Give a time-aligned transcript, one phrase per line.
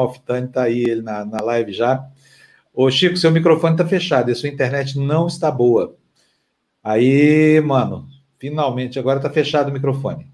[0.00, 2.04] Malfitani está aí ele na, na live já.
[2.72, 5.94] Ô, Chico, seu microfone está fechado e sua internet não está boa.
[6.82, 10.26] Aí, mano, finalmente, agora está fechado o microfone.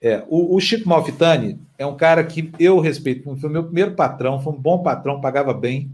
[0.00, 4.40] É, o, o, Chico Malfitani é um cara que eu respeito, foi meu primeiro patrão,
[4.40, 5.90] foi um bom patrão, pagava bem,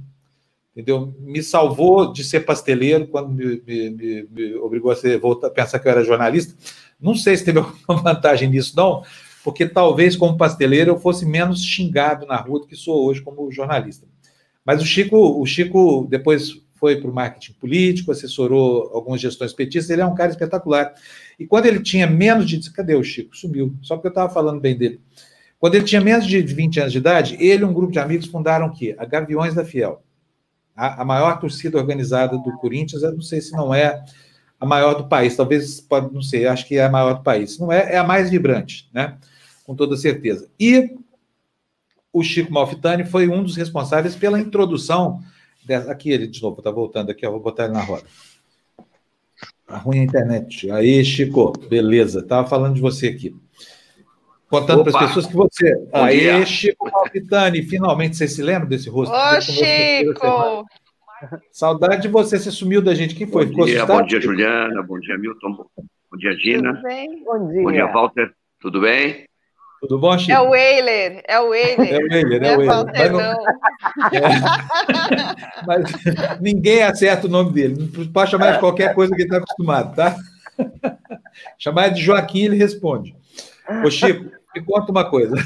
[0.72, 1.14] entendeu?
[1.20, 5.78] Me salvou de ser pasteleiro quando me, me, me, me obrigou a ser, voltar, pensar
[5.78, 6.54] que eu era jornalista.
[6.98, 9.04] Não sei se teve alguma vantagem nisso, não,
[9.44, 13.50] porque talvez como pasteleiro eu fosse menos xingado na rua do que sou hoje como
[13.50, 14.06] jornalista.
[14.64, 19.90] Mas o Chico, o Chico depois foi para o marketing político, assessorou algumas gestões petistas,
[19.90, 20.94] ele é um cara espetacular.
[21.38, 22.70] E quando ele tinha menos de.
[22.70, 23.36] Cadê o Chico?
[23.36, 25.00] Sumiu, só porque eu estava falando bem dele.
[25.58, 28.26] Quando ele tinha menos de 20 anos de idade, ele e um grupo de amigos
[28.26, 28.94] fundaram o quê?
[28.98, 30.02] A Gaviões da Fiel.
[30.76, 34.04] A, a maior torcida organizada do Corinthians, eu não sei se não é
[34.60, 37.58] a maior do país, talvez, pode, não sei, acho que é a maior do país.
[37.58, 39.16] Não é, é a mais vibrante, né?
[39.68, 40.50] Com toda certeza.
[40.58, 40.96] E
[42.10, 45.20] o Chico Malfitani foi um dos responsáveis pela introdução.
[45.62, 48.04] Dessa, aqui ele, de novo, está voltando aqui, eu vou botar ele na roda.
[49.66, 50.70] Tá ruim a internet.
[50.70, 52.20] Aí, Chico, beleza.
[52.20, 53.36] Estava falando de você aqui.
[54.48, 55.76] Contando para as pessoas que você.
[55.92, 56.46] Bom Aí, dia.
[56.46, 59.14] Chico Malfitani, finalmente você se lembra desse rosto?
[59.14, 60.66] Ô, Chico!
[61.52, 63.14] Saudade de você, você sumiu da gente.
[63.14, 63.44] Quem foi?
[63.44, 64.82] Bom dia, bom dia, Juliana.
[64.82, 65.52] Bom dia, Milton.
[66.10, 66.72] Bom dia, Gina.
[66.72, 67.22] Tudo bem?
[67.22, 67.62] Bom dia.
[67.62, 68.32] Bom dia, Walter.
[68.60, 69.27] Tudo bem?
[69.80, 70.32] Tudo bom, Chico?
[70.32, 71.94] É o Weiler, é o Weiler.
[71.94, 72.86] É o Weiler, é, o Weiler.
[72.86, 73.48] Mas, não...
[74.12, 75.66] é...
[75.66, 77.90] Mas ninguém acerta o nome dele.
[77.96, 80.16] Não pode chamar de qualquer coisa que ele está acostumado, tá?
[81.58, 83.14] chamar de Joaquim, ele responde.
[83.84, 85.36] Ô, Chico, me conta uma coisa.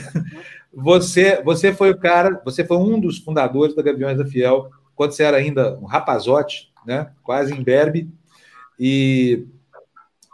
[0.74, 5.12] Você, você foi o cara, você foi um dos fundadores da Gaviões da Fiel quando
[5.12, 7.10] você era ainda um rapazote, né?
[7.22, 8.08] quase imberbe,
[8.78, 9.46] e,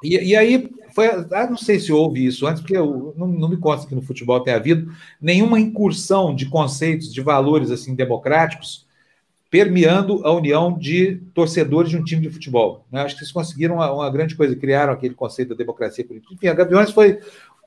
[0.02, 3.48] e, e aí foi, ah, não sei se houve isso antes, porque eu, não, não
[3.48, 8.84] me consta que no futebol tenha havido nenhuma incursão de conceitos, de valores assim democráticos,
[9.48, 12.84] permeando a união de torcedores de um time de futebol.
[12.90, 13.02] Né?
[13.02, 16.04] Acho que eles conseguiram uma, uma, grande coisa, criaram aquele conceito da democracia.
[16.32, 17.20] Enfim, a Gaviões foi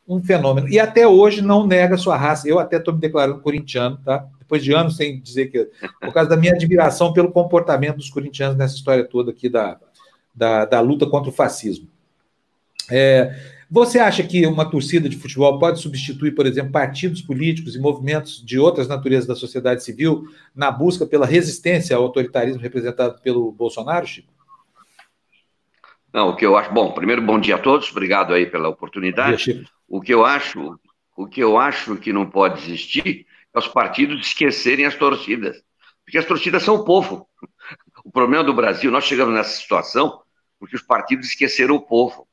[0.06, 0.68] um fenômeno.
[0.68, 2.50] E até hoje não nega sua raça.
[2.50, 4.28] Eu até estou me declarando corintiano, tá?
[4.40, 5.70] depois de anos sem dizer que.
[6.02, 9.80] Por causa da minha admiração pelo comportamento dos corintianos nessa história toda aqui da,
[10.36, 11.88] da, da luta contra o fascismo.
[12.90, 13.36] É,
[13.70, 18.44] você acha que uma torcida de futebol pode substituir, por exemplo, partidos políticos e movimentos
[18.46, 24.06] de outras naturezas da sociedade civil na busca pela resistência ao autoritarismo representado pelo Bolsonaro,
[24.06, 24.34] Chico?
[26.14, 26.74] Não, o que eu acho.
[26.74, 29.46] Bom, primeiro, bom dia a todos, obrigado aí pela oportunidade.
[29.46, 30.78] Dia, o que eu acho,
[31.16, 35.64] o que eu acho que não pode existir é os partidos esquecerem as torcidas.
[36.04, 37.26] Porque as torcidas são o povo.
[38.04, 40.22] O problema do Brasil, nós chegamos nessa situação
[40.60, 42.28] porque os partidos esqueceram o povo.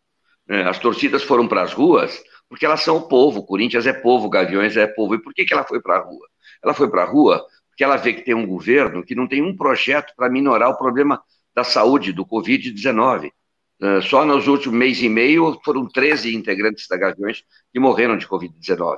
[0.49, 3.45] É, as torcidas foram para as ruas porque elas são o povo.
[3.45, 5.15] Corinthians é povo, Gaviões é povo.
[5.15, 6.27] E por que, que ela foi para a rua?
[6.63, 9.43] Ela foi para a rua porque ela vê que tem um governo que não tem
[9.43, 11.23] um projeto para minorar o problema
[11.55, 13.31] da saúde, do Covid-19.
[13.81, 18.27] É, só nos últimos mês e meio foram 13 integrantes da Gaviões que morreram de
[18.27, 18.97] Covid-19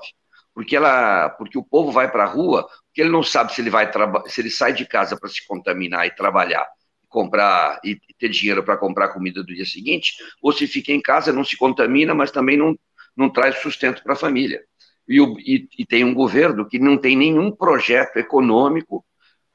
[0.54, 3.70] porque ela, porque o povo vai para a rua, porque ele não sabe se ele
[3.70, 3.90] vai
[4.26, 6.66] se ele sai de casa para se contaminar e trabalhar,
[7.10, 11.32] comprar e ter dinheiro para comprar comida do dia seguinte, ou se fica em casa,
[11.32, 12.78] não se contamina, mas também não,
[13.14, 14.62] não traz sustento para a família.
[15.06, 19.04] E, o, e, e, tem um governo que não tem nenhum projeto econômico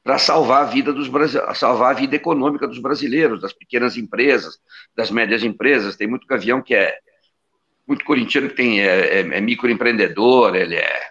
[0.04, 1.10] para salvar a vida dos
[1.58, 4.58] salvar a vida econômica dos brasileiros, das pequenas empresas,
[4.94, 5.96] das médias empresas.
[5.96, 6.98] Tem muito gavião que é
[7.88, 11.02] muito corintiano que tem, é, é, é microempreendedor, ele é,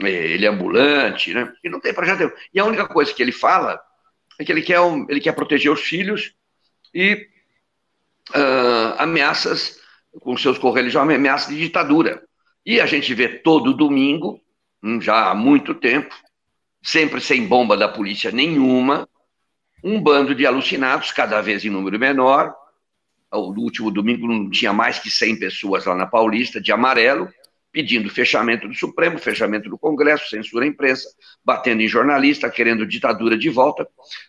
[0.00, 1.52] é, ele é ambulante, né?
[1.62, 3.78] E não tem projeto E a única coisa que ele fala
[4.38, 6.34] é que ele quer, um, ele quer proteger os filhos
[6.92, 7.28] e
[8.30, 9.80] uh, ameaças
[10.20, 12.22] com seus correligionários, ameaças de ditadura.
[12.64, 14.40] E a gente vê todo domingo,
[14.82, 16.14] hum, já há muito tempo,
[16.82, 19.08] sempre sem bomba da polícia nenhuma,
[19.82, 22.54] um bando de alucinados, cada vez em número menor,
[23.32, 27.28] no último domingo não tinha mais que 100 pessoas lá na Paulista, de amarelo,
[27.74, 31.08] pedindo fechamento do Supremo, fechamento do Congresso, censura à imprensa,
[31.44, 33.82] batendo em jornalista, querendo ditadura de volta,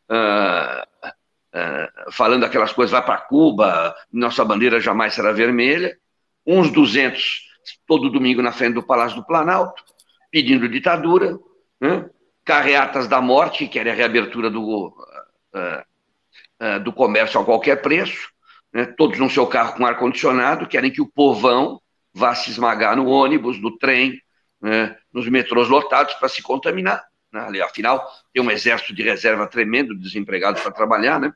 [0.09, 5.95] uh, uh, falando aquelas coisas, vai para Cuba, nossa bandeira jamais será vermelha,
[6.43, 7.45] uns 200
[7.85, 9.83] todo domingo na frente do Palácio do Planalto,
[10.31, 11.37] pedindo ditadura,
[11.79, 12.09] né?
[12.43, 18.27] carreatas da morte, que querem a reabertura do, uh, do comércio a qualquer preço,
[18.73, 21.79] né, todos no seu carro com ar-condicionado, querem que o povão
[22.15, 24.21] vá se esmagar no ônibus, no trem,
[24.61, 27.03] né, nos metrôs lotados para se contaminar.
[27.31, 27.61] Né?
[27.61, 31.19] Afinal, tem um exército de reserva tremendo, desempregados para trabalhar.
[31.19, 31.33] Né?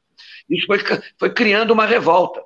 [0.49, 0.79] Isso foi,
[1.19, 2.41] foi criando uma revolta.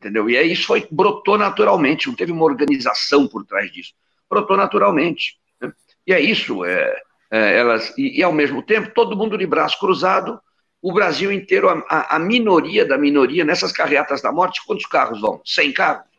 [0.00, 0.28] Entendeu?
[0.28, 3.92] E aí isso foi, brotou naturalmente, não teve uma organização por trás disso.
[4.28, 5.38] Brotou naturalmente.
[5.60, 5.72] Né?
[6.06, 6.64] E é isso.
[6.64, 7.00] É,
[7.30, 10.40] é, elas e, e, ao mesmo tempo todo mundo de braço cruzado,
[10.82, 15.40] o Brasil inteiro, a, a, minoria da minoria nessas carreatas da morte, quantos carros vão?
[15.44, 16.09] 100 carros?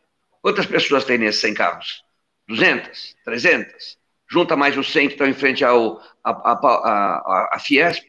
[0.42, 2.04] Quantas pessoas tem nesses 100 carros?
[2.48, 3.16] 200?
[3.24, 3.98] 300?
[4.28, 8.04] Junta mais os 100 que estão em frente ao a, a, a, a Fiesp,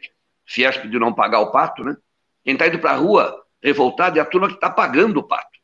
[0.45, 1.95] Fiesp de não pagar o pato, né?
[2.43, 5.59] Quem está indo para a rua revoltado é a turma que está pagando o pato.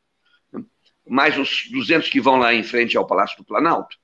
[1.06, 3.96] Mais os 200 que vão lá em frente ao Palácio do Planalto.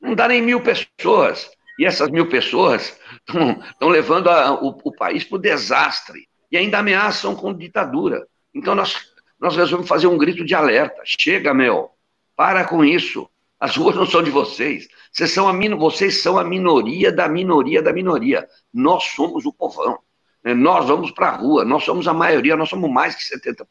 [0.00, 1.50] Não dá nem mil pessoas.
[1.78, 2.98] E essas mil pessoas
[3.28, 6.26] estão levando a, o, o, país para o desastre.
[6.50, 8.26] E ainda ameaçam com ditadura.
[8.54, 11.02] Então nós, nós resolvemos fazer um grito de alerta.
[11.04, 11.95] Chega, meu.
[12.36, 13.28] Para com isso.
[13.58, 14.86] As ruas não são de vocês.
[15.10, 18.46] Vocês são a, vocês são a minoria da minoria da minoria.
[18.72, 19.98] Nós somos o povão.
[20.44, 20.52] Né?
[20.52, 21.64] Nós vamos para a rua.
[21.64, 22.56] Nós somos a maioria.
[22.56, 23.64] Nós somos mais que 70%.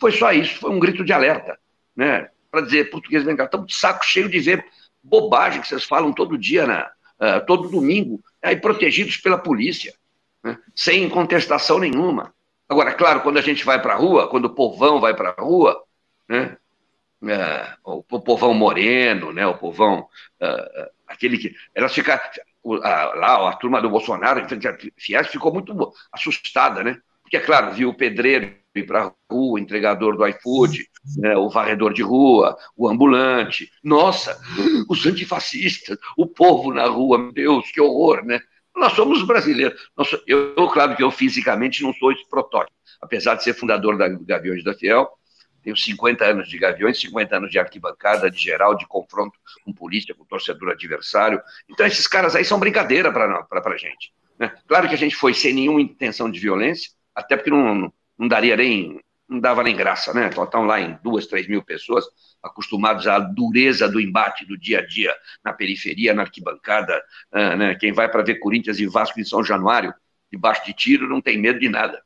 [0.00, 0.58] Foi só isso.
[0.58, 1.58] Foi um grito de alerta.
[1.94, 2.28] Né?
[2.50, 4.66] Para dizer, português, vem cá, estamos de saco cheio de ver
[5.02, 6.90] bobagem que vocês falam todo dia na,
[7.20, 9.94] uh, todo domingo, aí protegidos pela polícia,
[10.42, 10.58] né?
[10.74, 12.34] sem contestação nenhuma.
[12.68, 15.40] Agora, claro, quando a gente vai para a rua, quando o povão vai para a
[15.40, 15.80] rua,
[16.28, 16.56] né?
[17.26, 19.46] Uh, o, o, povão moreno, né?
[19.46, 20.06] o povão,
[20.40, 21.54] uh, aquele que.
[21.74, 22.22] Elas ficaram.
[22.64, 24.48] lá, a turma do Bolsonaro, a
[24.96, 26.98] Fies, ficou muito assustada, né?
[27.22, 30.86] Porque, é claro, viu o pedreiro ir para a rua, o entregador do iFood,
[31.16, 33.70] né, o varredor de rua, o ambulante.
[33.82, 34.38] Nossa,
[34.88, 38.40] os antifascistas, o povo na rua, meu Deus, que horror, né?
[38.76, 39.90] Nós somos brasileiros.
[40.26, 44.62] eu, claro que eu fisicamente não sou esse protótipo, apesar de ser fundador da Gaviões
[44.62, 45.08] da Fiel,
[45.66, 50.14] tenho 50 anos de Gaviões, 50 anos de arquibancada, de geral, de confronto com polícia,
[50.14, 51.42] com torcedor adversário.
[51.68, 54.12] Então, esses caras aí são brincadeira para a gente.
[54.38, 54.52] Né?
[54.68, 58.56] Claro que a gente foi sem nenhuma intenção de violência, até porque não, não daria
[58.56, 60.28] nem, não dava nem graça, né?
[60.28, 62.04] Estão lá em duas, três mil pessoas,
[62.40, 65.12] acostumados à dureza do embate do dia a dia
[65.44, 67.02] na periferia, na arquibancada,
[67.32, 67.74] uh, né?
[67.74, 69.92] Quem vai para ver Corinthians e Vasco em São Januário,
[70.30, 72.00] debaixo de tiro, não tem medo de nada.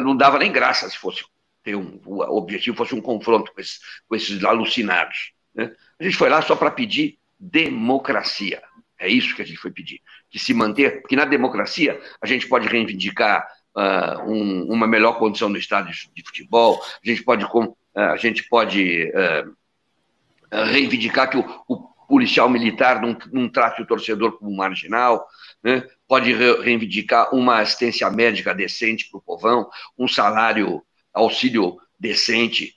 [0.00, 1.22] Não dava nem graça se fosse
[1.66, 5.32] ter um, o objetivo fosse um confronto com esses, com esses alucinados.
[5.52, 5.72] Né?
[5.98, 8.62] A gente foi lá só para pedir democracia.
[8.96, 10.00] É isso que a gente foi pedir.
[10.30, 15.48] Que se manter, porque na democracia a gente pode reivindicar uh, um, uma melhor condição
[15.48, 21.64] no estádio de futebol, a gente pode, uh, a gente pode uh, reivindicar que o,
[21.68, 25.26] o, policial militar não, não trate o torcedor como marginal,
[25.60, 25.84] né?
[26.06, 30.84] pode re reivindicar uma assistência médica decente para o povão, um salário,
[31.16, 32.74] auxílio decente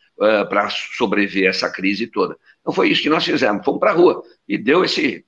[0.49, 2.37] para sobreviver a essa crise toda.
[2.61, 5.25] Então foi isso que nós fizemos, fomos para a rua e deu esse.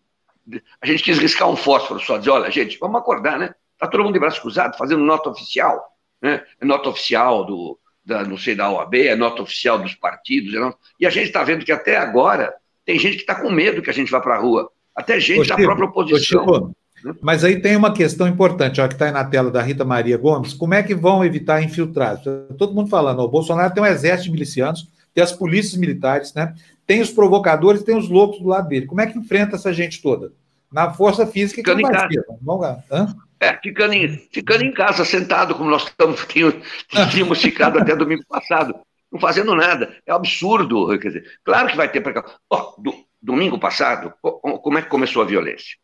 [0.81, 3.53] A gente quis riscar um fósforo só, dizer, olha, gente, vamos acordar, né?
[3.73, 5.81] Está todo mundo de braço cruzado, fazendo nota oficial,
[6.21, 6.43] né?
[6.59, 10.53] É nota oficial do, da, não sei, da OAB, é nota oficial dos partidos.
[10.53, 10.77] É nota...
[10.99, 12.53] E a gente está vendo que até agora
[12.85, 14.69] tem gente que está com medo que a gente vá para a rua.
[14.95, 16.45] Até gente da própria oposição.
[16.45, 16.73] Ô, né?
[17.21, 20.17] Mas aí tem uma questão importante, ó, que está aí na tela da Rita Maria
[20.17, 20.53] Gomes.
[20.53, 22.23] Como é que vão evitar infiltrados?
[22.57, 26.33] Todo mundo falando, ó, o Bolsonaro tem um exército de milicianos, tem as polícias militares,
[26.33, 26.53] né?
[26.91, 28.85] tem os provocadores, tem os loucos do lado dele.
[28.85, 30.33] Como é que enfrenta essa gente toda?
[30.71, 32.25] Na força física que não vai ter.
[32.41, 32.67] Vamos?
[33.39, 36.25] É, ficando em, ficando em casa, sentado, como nós estamos,
[37.11, 38.75] tínhamos ficado até domingo passado,
[39.11, 39.95] não fazendo nada.
[40.05, 40.87] É um absurdo.
[40.99, 42.35] Quer dizer, claro que vai ter precaução.
[42.49, 45.77] Oh, do, domingo passado, como é que começou a violência?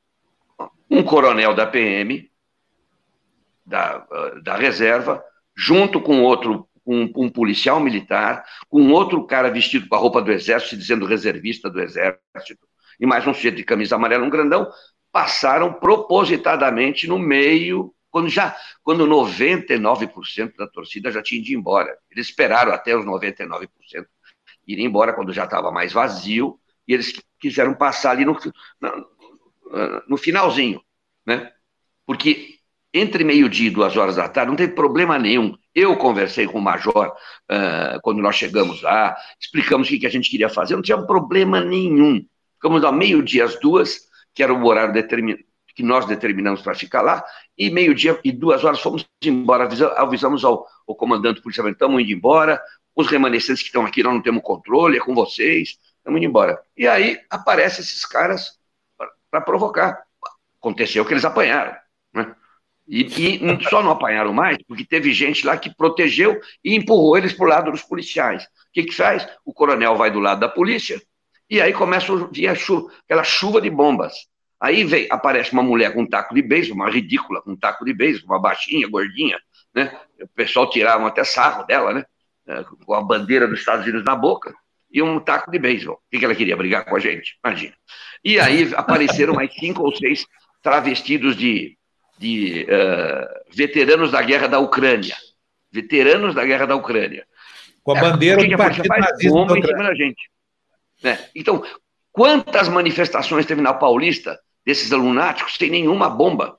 [0.89, 2.29] Um coronel da PM,
[3.65, 4.05] da,
[4.41, 5.23] da reserva,
[5.55, 10.31] junto com outro, um, um policial militar, com outro cara vestido com a roupa do
[10.31, 12.67] exército, dizendo reservista do exército,
[12.99, 14.71] e mais um sujeito de camisa amarela, um grandão,
[15.11, 21.95] passaram propositadamente no meio, quando já quando 99% da torcida já tinha ido embora.
[22.09, 23.67] Eles esperaram até os 99%
[24.67, 28.37] ir embora quando já estava mais vazio, e eles quiseram passar ali no,
[30.07, 30.81] no finalzinho,
[31.25, 31.51] né?
[32.05, 32.57] Porque
[32.93, 35.55] entre meio-dia e duas horas da tarde não teve problema nenhum.
[35.75, 37.07] Eu conversei com o major
[37.51, 41.01] uh, quando nós chegamos lá, explicamos o que, que a gente queria fazer, não tinha
[41.01, 42.25] problema nenhum.
[42.55, 44.93] Ficamos ao meio-dia às duas, que era o horário
[45.75, 47.23] que nós determinamos para ficar lá,
[47.55, 52.59] e meio-dia e duas horas fomos embora, avisamos ao, ao comandante policial, estamos indo embora,
[52.95, 56.59] os remanescentes que estão aqui nós não temos controle, é com vocês, estamos indo embora.
[56.75, 58.56] E aí aparecem esses caras
[59.29, 60.01] para provocar.
[60.59, 61.75] Aconteceu que eles apanharam,
[62.13, 62.35] né?
[62.87, 67.33] E, e, só não apanharam mais porque teve gente lá que protegeu e empurrou eles
[67.33, 68.43] para o lado dos policiais.
[68.45, 69.27] O que, que faz?
[69.43, 71.01] O coronel vai do lado da polícia,
[71.49, 74.13] e aí começa a chuva, aquela chuva de bombas.
[74.59, 77.85] Aí vem, aparece uma mulher com um taco de beisebol, uma ridícula com um taco
[77.85, 79.37] de beisebol, uma baixinha, gordinha,
[79.73, 79.99] né?
[80.21, 82.05] O pessoal tirava até sarro dela, né?
[82.47, 84.55] É, com a bandeira dos Estados Unidos na boca
[84.91, 85.95] e um taco de beisebol.
[85.95, 86.55] O que ela queria?
[86.55, 87.73] Brigar com a gente, imagina.
[88.23, 90.25] E aí apareceram mais cinco ou seis
[90.61, 91.77] travestidos de,
[92.17, 95.15] de uh, veteranos da guerra da Ucrânia.
[95.71, 97.25] Veteranos da guerra da Ucrânia.
[97.83, 100.29] Com a bandeira é, do partido nazista em cima da gente.
[101.03, 101.19] Né?
[101.35, 101.63] Então,
[102.11, 106.57] quantas manifestações teve na Paulista desses lunáticos sem nenhuma bomba?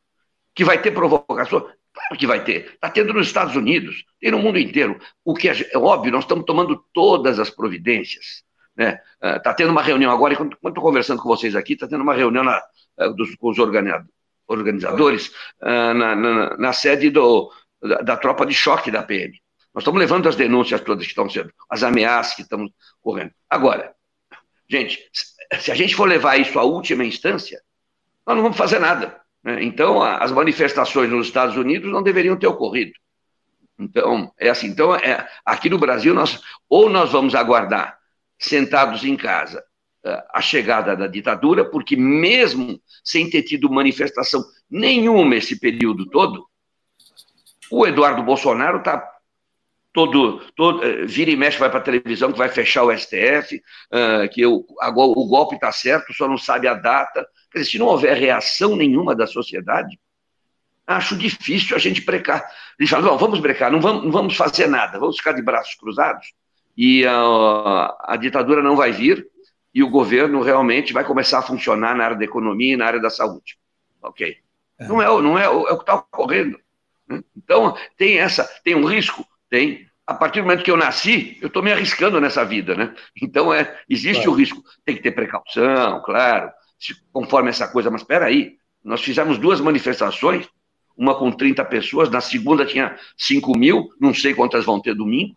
[0.55, 1.69] Que vai ter provocação?
[2.09, 2.73] Claro que vai ter.
[2.73, 4.99] Está tendo nos Estados Unidos, tem no mundo inteiro.
[5.25, 8.43] O que é, é óbvio, nós estamos tomando todas as providências.
[8.79, 9.01] Está né?
[9.23, 12.15] uh, tá tendo uma reunião agora, enquanto estou conversando com vocês aqui, está tendo uma
[12.15, 12.63] reunião na,
[13.01, 15.29] uh, dos, com os organizadores
[15.61, 19.39] uh, na, na, na, sede do, da, da, tropa de choque da PM.
[19.75, 22.67] Nós estamos levando as denúncias todas que estão sendo, as ameaças que estão
[23.03, 23.33] correndo.
[23.51, 23.93] Agora,
[24.67, 24.99] gente,
[25.61, 27.61] se a gente for levar isso à última instância,
[28.27, 29.21] nós não vamos fazer nada.
[29.49, 29.65] Né?
[29.65, 32.93] Então, as manifestações nos Estados Unidos não deveriam ter ocorrido.
[33.79, 34.67] Então, é assim.
[34.67, 36.39] Então, é, aqui no Brasil, nós,
[36.69, 37.99] ou nós vamos aguardar
[38.39, 39.65] sentados em casa
[40.05, 46.47] eh, a chegada da ditadura, porque mesmo sem ter tido manifestação nenhuma esse período todo,
[47.71, 49.03] o Eduardo Bolsonaro está
[49.93, 53.57] todo, todo eh, vira e mexe, vai para a televisão que vai fechar o STF,
[53.57, 57.27] uh, que o, o golpe está certo, só não sabe a data.
[57.57, 59.99] Se não houver reação nenhuma da sociedade,
[60.87, 62.49] acho difícil a gente brecar.
[62.79, 65.75] Ele fala, não, vamos brecar, não vamos, não vamos fazer nada, vamos ficar de braços
[65.75, 66.33] cruzados
[66.79, 69.27] e a, a ditadura não vai vir
[69.75, 73.01] e o governo realmente vai começar a funcionar na área da economia e na área
[73.01, 73.59] da saúde.
[74.01, 74.37] Ok.
[74.79, 74.87] É.
[74.87, 76.57] Não é, não é, é o que está ocorrendo.
[77.09, 77.21] Né?
[77.37, 79.27] Então, tem essa, tem um risco?
[79.51, 79.89] Tem.
[80.07, 82.95] A partir do momento que eu nasci, eu estou me arriscando nessa vida, né?
[83.21, 84.31] Então, é, existe claro.
[84.31, 84.63] o risco.
[84.85, 86.51] Tem que ter precaução, claro,
[87.13, 87.91] conforme essa coisa.
[87.91, 90.49] Mas espera aí, nós fizemos duas manifestações,
[90.97, 95.37] uma com 30 pessoas, na segunda tinha 5 mil, não sei quantas vão ter domingo.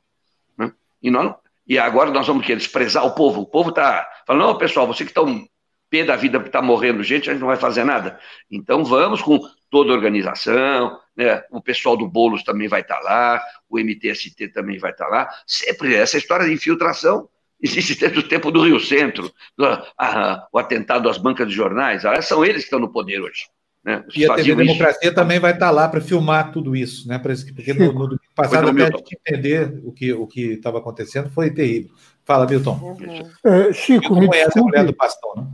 [1.02, 1.36] E, nós,
[1.68, 3.42] e agora nós vamos querer desprezar o povo.
[3.42, 5.48] O povo está falando, não, pessoal, você que está um
[5.90, 8.20] pé da vida que está morrendo gente, a gente não vai fazer nada.
[8.50, 11.44] Então vamos com toda a organização, né?
[11.52, 15.12] o pessoal do Boulos também vai estar tá lá, o MTST também vai estar tá
[15.12, 15.30] lá.
[15.46, 17.28] Sempre essa história de infiltração
[17.62, 19.66] existe desde o tempo do Rio Centro, do,
[19.98, 23.46] a, o atentado às bancas de jornais, são eles que estão no poder hoje.
[23.84, 24.04] Né?
[24.16, 25.16] E a TV Democracia isso.
[25.16, 27.18] também vai estar lá para filmar tudo isso, né?
[27.18, 31.50] Porque no, no domingo passado, até a gente entender o que o estava acontecendo, foi
[31.50, 31.90] terrível.
[32.24, 32.80] Fala, Milton.
[32.80, 33.32] Uhum.
[33.44, 35.48] É, Chico, me desculpe, a mulher do Pastão, né?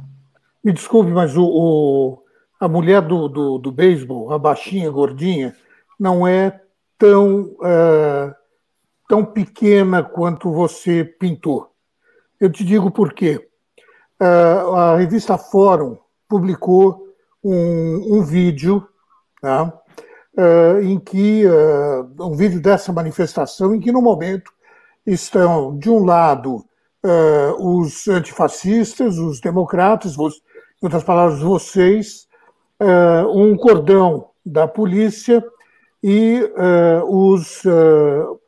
[0.62, 2.24] Me desculpe, mas o, o
[2.60, 5.56] a mulher do, do, do beisebol, a baixinha, gordinha,
[6.00, 6.60] não é
[6.98, 8.34] tão, é,
[9.08, 11.72] tão pequena quanto você pintou.
[12.39, 13.48] Eu te digo por quê.
[14.20, 17.08] É, a revista Fórum publicou
[17.44, 18.88] um, um vídeo
[19.44, 24.51] uh, em que uh, um vídeo dessa manifestação em que no momento
[25.06, 26.58] estão de um lado
[27.03, 30.32] uh, os antifascistas, os democratas, em
[30.82, 32.27] outras palavras vocês,
[33.34, 35.44] um cordão da polícia
[36.03, 36.39] e
[37.08, 37.63] os,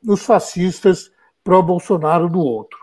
[0.07, 1.09] os fascistas
[1.43, 2.77] pró-Bolsonaro do outro.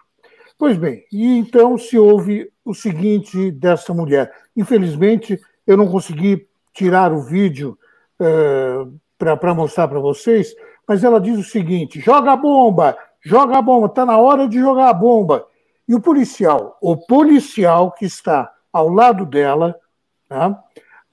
[0.59, 4.33] Pois bem, e então se ouve o seguinte dessa mulher.
[4.57, 7.79] Infelizmente, eu não consegui tirar o vídeo
[8.19, 10.55] uh, para mostrar para vocês,
[10.89, 14.59] mas ela diz o seguinte: joga a bomba, joga a bomba, está na hora de
[14.59, 15.47] jogar a bomba.
[15.87, 19.79] E o policial, o policial que está ao lado dela,
[20.27, 20.59] tá,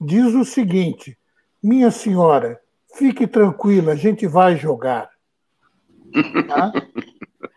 [0.00, 1.18] diz o seguinte:
[1.62, 2.58] minha senhora,
[2.94, 5.10] fique tranquila, a gente vai jogar.
[6.48, 6.72] Tá?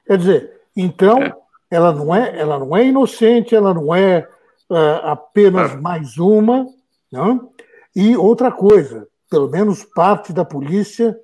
[0.06, 4.28] Quer dizer, então ela não é, ela não é inocente, ela não é
[4.70, 6.66] uh, apenas mais uma,
[7.12, 7.52] não?
[7.96, 11.18] E outra coisa, pelo menos parte da polícia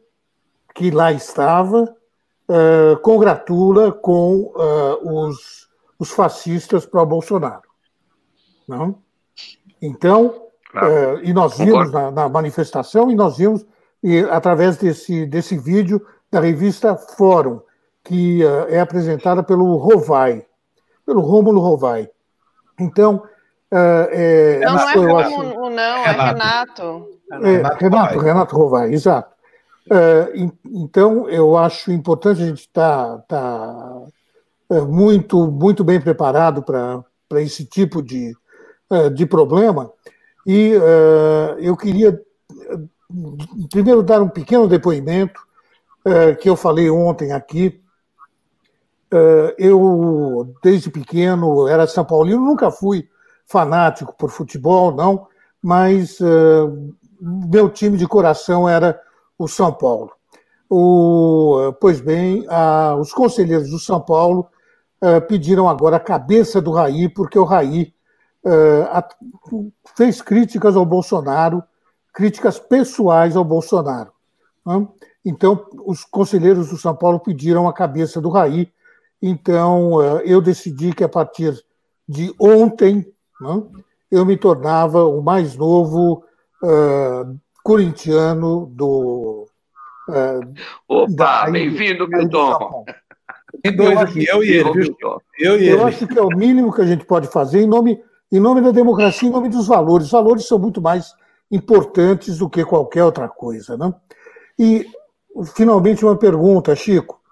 [0.73, 5.67] que lá estava uh, congratula com uh, os,
[5.99, 7.69] os fascistas pró-Bolsonaro.
[8.67, 8.97] Não?
[9.81, 13.65] Então, uh, e nós vimos na, na, manifestação, e nós vimos
[14.01, 17.61] e, através desse, desse vídeo da revista Fórum,
[18.03, 20.45] que é apresentada pelo Rovai,
[21.05, 22.09] pelo Rômulo Rovai.
[22.79, 23.23] Então,
[23.71, 25.69] é, não, não é Rômulo, acho...
[25.69, 27.07] não, é Renato.
[27.31, 29.33] É, Renato, Renato Rovai, exato.
[29.91, 30.33] É,
[30.65, 34.01] então, eu acho importante a gente estar tá, tá,
[34.69, 38.35] é, muito, muito bem preparado para esse tipo de,
[39.15, 39.91] de problema.
[40.45, 40.73] E
[41.59, 42.19] eu queria,
[43.71, 45.41] primeiro, dar um pequeno depoimento
[46.39, 47.81] que eu falei ontem aqui.
[49.57, 53.07] Eu, desde pequeno, era São Paulino, nunca fui
[53.45, 55.27] fanático por futebol, não,
[55.61, 58.99] mas uh, meu time de coração era
[59.37, 60.11] o São Paulo.
[60.69, 64.47] O, pois bem, a, os conselheiros do São Paulo
[65.01, 67.93] uh, pediram agora a cabeça do Raí, porque o Raí
[68.43, 69.07] uh, a,
[69.95, 71.63] fez críticas ao Bolsonaro
[72.13, 74.11] críticas pessoais ao Bolsonaro.
[74.63, 74.87] Né?
[75.25, 78.71] Então, os conselheiros do São Paulo pediram a cabeça do Raí.
[79.25, 81.53] Então, eh, eu decidi que a partir
[82.05, 83.07] de ontem
[83.39, 83.63] né,
[84.11, 86.25] eu me tornava o mais novo
[86.61, 89.47] uh, corintiano do.
[90.09, 90.53] Uh,
[90.89, 92.83] Opa, bem-vindo, Milton.
[93.63, 94.93] Tem dois aqui, eu e ele.
[95.39, 98.03] Eu, e eu acho que é o mínimo que a gente pode fazer em nome,
[98.29, 100.07] em nome da democracia, em nome dos valores.
[100.07, 101.13] Os valores são muito mais
[101.49, 103.77] importantes do que qualquer outra coisa.
[103.77, 103.93] Né?
[104.59, 104.85] E,
[105.55, 107.22] finalmente, uma pergunta, Chico.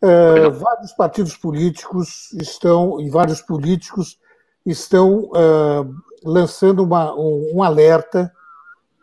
[0.00, 4.18] É, vários partidos políticos estão, e vários políticos
[4.64, 5.86] estão é,
[6.24, 8.32] lançando uma, um, um alerta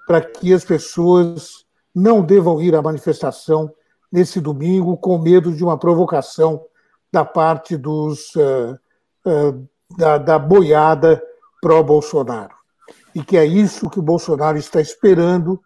[0.08, 3.72] para que as pessoas não devam ir à manifestação
[4.12, 6.64] nesse domingo com medo de uma provocação
[7.12, 8.78] da parte dos, uh,
[9.26, 11.22] uh, da, da boiada
[11.62, 12.54] pró-Bolsonaro.
[13.14, 15.62] E que é isso que o Bolsonaro está esperando,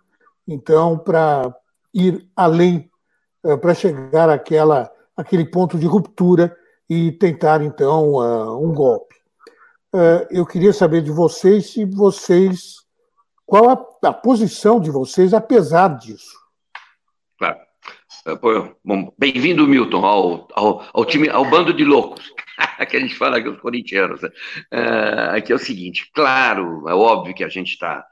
[0.48, 1.54] então, para
[1.94, 2.90] ir além,
[3.44, 6.56] uh, para chegar àquela, àquele ponto de ruptura
[6.90, 8.16] e tentar, então,
[8.62, 9.16] um golpe.
[10.32, 12.80] eu queria saber de vocês se vocês.
[13.46, 16.38] Qual a, a posição de vocês, apesar disso?
[17.38, 17.58] Claro.
[18.26, 18.36] É,
[18.84, 22.32] bom, bem-vindo, Milton, ao, ao, ao, time, ao bando de loucos,
[22.90, 24.22] que a gente fala aqui, os corintianos.
[24.22, 24.30] Né?
[24.74, 28.04] Uh, aqui é o seguinte, claro, é óbvio que a gente está é,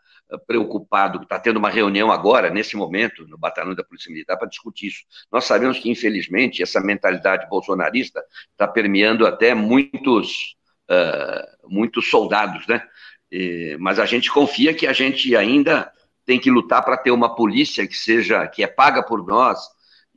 [0.46, 4.88] preocupado, está tendo uma reunião agora, nesse momento, no batalhão da Polícia Militar, para discutir
[4.88, 5.03] isso.
[5.31, 10.55] Nós sabemos que, infelizmente, essa mentalidade bolsonarista está permeando até muitos,
[10.89, 12.84] uh, muitos soldados, né?
[13.31, 15.91] E, mas a gente confia que a gente ainda
[16.25, 19.60] tem que lutar para ter uma polícia que seja, que é paga por nós,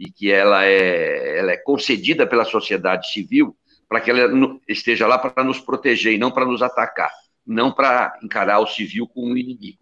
[0.00, 3.54] e que ela é, ela é concedida pela sociedade civil
[3.86, 7.10] para que ela esteja lá para nos proteger e não para nos atacar,
[7.44, 9.78] não para encarar o civil como um inimigo.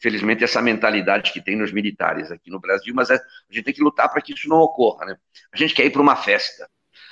[0.00, 3.18] Felizmente, essa mentalidade que tem nos militares aqui no Brasil, mas é, a
[3.54, 5.06] gente tem que lutar para que isso não ocorra.
[5.06, 5.16] Né?
[5.52, 6.68] A gente quer ir para uma festa.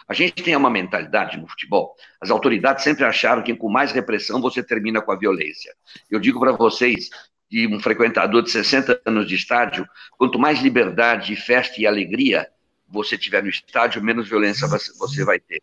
[0.09, 1.95] A gente tem uma mentalidade no futebol.
[2.21, 5.73] As autoridades sempre acharam que com mais repressão você termina com a violência.
[6.11, 7.11] Eu digo para vocês
[7.49, 12.49] de um frequentador de 60 anos de estádio, quanto mais liberdade, festa e alegria
[12.89, 15.63] você tiver no estádio, menos violência você vai ter.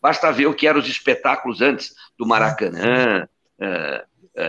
[0.00, 3.26] Basta ver o que eram os espetáculos antes do Maracanã,
[3.58, 4.04] eh,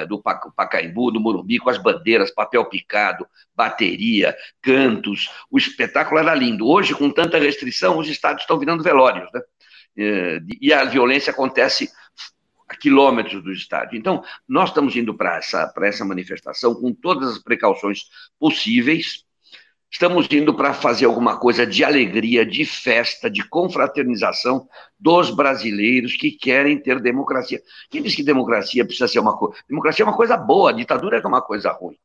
[0.08, 5.30] do Pacaembu, do Morumbi, com as bandeiras, papel picado, bateria, cantos.
[5.50, 6.68] O espetáculo era lindo.
[6.68, 9.30] Hoje, com tanta restrição, os estádios estão virando velórios.
[9.34, 9.42] Né?
[9.98, 11.90] Eh, e a violência acontece
[12.68, 13.98] a quilômetros do estádio.
[13.98, 18.02] Então, nós estamos indo para essa, essa manifestação com todas as precauções
[18.40, 19.26] possíveis.
[19.90, 24.68] Estamos indo para fazer alguma coisa de alegria, de festa, de confraternização
[25.00, 27.62] dos brasileiros que querem ter democracia.
[27.90, 29.56] Quem diz que democracia precisa ser uma coisa?
[29.68, 31.98] Democracia é uma coisa boa, ditadura é uma coisa ruim.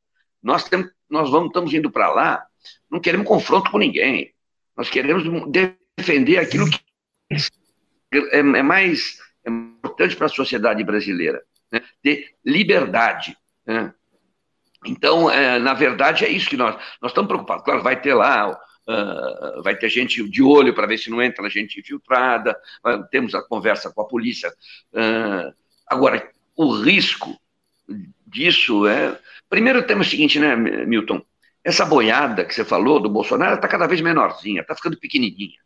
[0.43, 2.47] Nós, temos, nós vamos, estamos indo para lá,
[2.91, 4.33] não queremos confronto com ninguém.
[4.77, 5.25] Nós queremos
[5.97, 6.81] defender aquilo que
[8.13, 11.83] é, é mais importante para a sociedade brasileira, né?
[12.03, 13.37] ter liberdade.
[13.67, 13.93] Né?
[14.85, 17.65] Então, é, na verdade, é isso que nós, nós estamos preocupados.
[17.65, 21.49] Claro, vai ter lá, uh, vai ter gente de olho para ver se não entra
[21.49, 24.53] gente infiltrada, uh, temos a conversa com a polícia.
[24.93, 25.53] Uh,
[25.87, 27.39] agora, o risco
[28.27, 29.19] disso é.
[29.49, 31.23] Primeiro, temos o seguinte, né, Milton?
[31.65, 35.61] Essa boiada que você falou do Bolsonaro está cada vez menorzinha, está ficando pequenininha.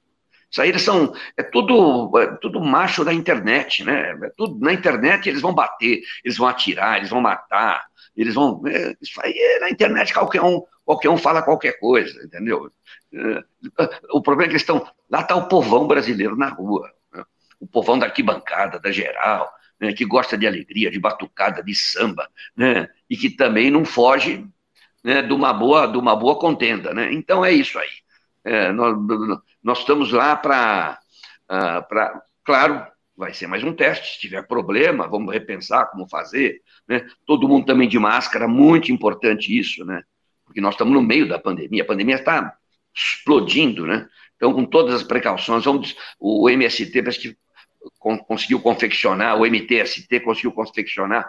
[0.50, 1.14] Isso aí eles são.
[1.37, 4.16] É tudo, é tudo macho da internet, né?
[4.22, 7.85] É tudo, na internet eles vão bater, eles vão atirar, eles vão matar,
[8.16, 8.62] eles vão.
[8.66, 12.70] É, isso aí é, na internet qualquer um, qualquer um fala qualquer coisa, entendeu?
[13.12, 13.44] É,
[14.11, 14.87] o problema é que estão.
[15.11, 16.90] Lá está o povão brasileiro na rua.
[17.12, 17.24] Né?
[17.61, 19.92] O povão da arquibancada, da geral, né?
[19.92, 22.88] que gosta de alegria, de batucada, de samba, né?
[23.09, 24.46] E que também não foge
[25.05, 27.12] né, de, uma boa, de uma boa contenda, né?
[27.12, 27.88] Então é isso aí.
[28.44, 28.96] É, nós,
[29.62, 30.98] nós, estamos lá para.
[31.48, 34.14] Uh, claro, vai ser mais um teste.
[34.14, 36.61] Se tiver problema, vamos repensar como fazer.
[36.87, 37.07] Né?
[37.24, 40.02] Todo mundo também de máscara, muito importante isso, né?
[40.44, 41.83] Porque nós estamos no meio da pandemia.
[41.83, 42.57] A pandemia está
[42.94, 44.09] explodindo, né?
[44.37, 47.37] Então, com todas as precauções, vamos, o MST parece que
[48.26, 51.26] conseguiu confeccionar, o MTST conseguiu confeccionar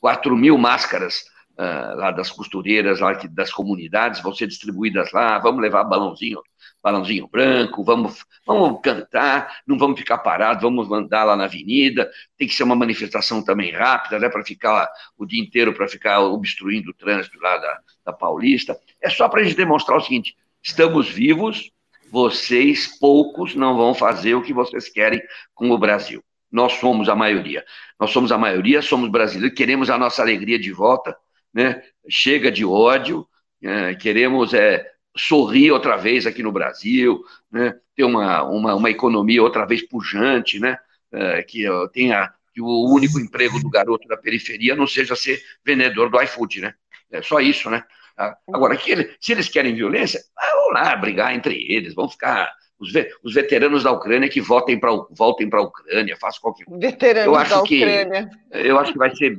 [0.00, 5.60] 4 mil máscaras uh, lá das costureiras, lá das comunidades, vão ser distribuídas lá, vamos
[5.60, 6.40] levar balãozinho,
[6.82, 12.48] balãozinho branco, vamos, vamos cantar, não vamos ficar parados, vamos andar lá na avenida, tem
[12.48, 16.90] que ser uma manifestação também rápida, né, para ficar o dia inteiro, para ficar obstruindo
[16.90, 18.78] o trânsito lá da, da Paulista.
[19.00, 21.70] É só para a gente demonstrar o seguinte: estamos vivos,
[22.10, 25.22] vocês, poucos, não vão fazer o que vocês querem
[25.54, 26.22] com o Brasil.
[26.50, 27.64] Nós somos a maioria.
[27.98, 31.16] Nós somos a maioria, somos brasileiros, queremos a nossa alegria de volta,
[31.54, 31.82] né?
[32.08, 33.26] Chega de ódio,
[33.62, 34.84] é, queremos é,
[35.16, 37.74] sorrir outra vez aqui no Brasil, né?
[37.96, 40.78] ter uma, uma, uma economia outra vez pujante, né?
[41.12, 46.10] É, que tenha que o único emprego do garoto da periferia não seja ser vendedor
[46.10, 46.74] do iFood, né?
[47.10, 47.82] É só isso, né?
[48.16, 52.08] Ah, agora, que ele, se eles querem violência, ah, vão lá brigar entre eles, vão
[52.08, 56.40] ficar os, ve os veteranos da Ucrânia que votem pra, voltem para a Ucrânia, façam
[56.40, 56.80] qualquer coisa.
[56.80, 58.30] Veteranos eu acho da que, Ucrânia.
[58.50, 59.38] Eu acho que vai ser.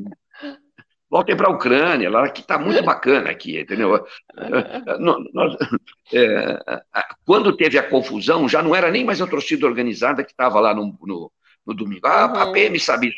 [1.11, 4.07] Voltem para a Ucrânia, lá que está muito bacana aqui, entendeu?
[5.33, 5.57] Nós,
[6.13, 6.57] é,
[7.25, 10.73] quando teve a confusão, já não era nem mais a torcida organizada que estava lá
[10.73, 11.29] no, no,
[11.65, 12.07] no domingo.
[12.07, 12.39] Ah, uhum.
[12.39, 13.17] A PM sabe isso.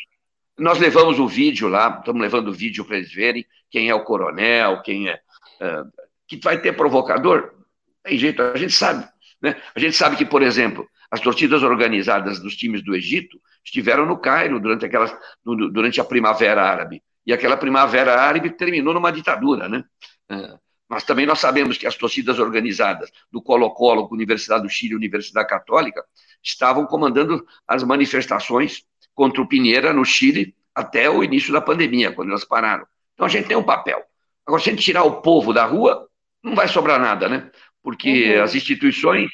[0.58, 4.02] Nós levamos o vídeo lá, estamos levando o vídeo para eles verem quem é o
[4.02, 5.20] coronel, quem é.
[5.60, 5.88] Uh,
[6.26, 7.54] que vai ter provocador?
[8.02, 9.08] Tem jeito, a gente sabe.
[9.40, 9.54] Né?
[9.72, 14.18] A gente sabe que, por exemplo, as torcidas organizadas dos times do Egito estiveram no
[14.18, 17.00] Cairo durante, aquelas, durante a Primavera Árabe.
[17.26, 19.68] E aquela Primavera Árabe terminou numa ditadura.
[19.68, 19.84] Né?
[20.30, 20.58] Uh,
[20.88, 26.04] mas também nós sabemos que as torcidas organizadas do Colo-Colo, Universidade do Chile Universidade Católica,
[26.42, 28.84] estavam comandando as manifestações
[29.14, 32.86] contra o Pinheira no Chile até o início da pandemia, quando elas pararam.
[33.14, 34.02] Então a gente tem um papel.
[34.46, 36.08] Agora, se a gente tirar o povo da rua,
[36.42, 37.50] não vai sobrar nada, né?
[37.82, 38.42] Porque uhum.
[38.42, 39.30] as instituições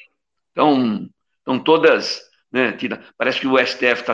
[0.49, 2.23] estão, estão todas.
[2.53, 2.77] Né,
[3.17, 4.13] parece que o STF está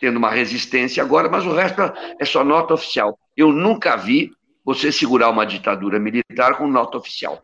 [0.00, 1.82] tendo uma resistência agora, mas o resto
[2.18, 3.18] é só nota oficial.
[3.36, 4.32] Eu nunca vi
[4.64, 7.42] você segurar uma ditadura militar com nota oficial.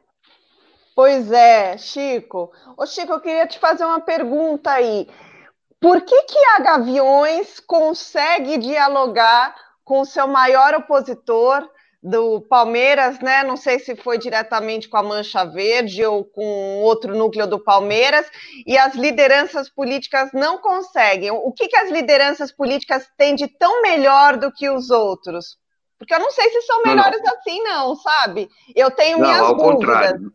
[0.95, 2.51] Pois é, Chico.
[2.77, 5.07] Ô, Chico, eu queria te fazer uma pergunta aí.
[5.79, 11.69] Por que, que a Gaviões consegue dialogar com o seu maior opositor
[12.07, 13.42] do Palmeiras, né?
[13.42, 18.31] Não sei se foi diretamente com a Mancha Verde ou com outro núcleo do Palmeiras,
[18.64, 21.33] e as lideranças políticas não conseguem.
[21.33, 25.59] O que, que as lideranças políticas têm de tão melhor do que os outros?
[25.99, 27.38] Porque eu não sei se são melhores não, não.
[27.38, 28.49] assim, não, sabe?
[28.75, 29.75] Eu tenho não, minhas ao dúvidas.
[29.75, 30.33] Contrário.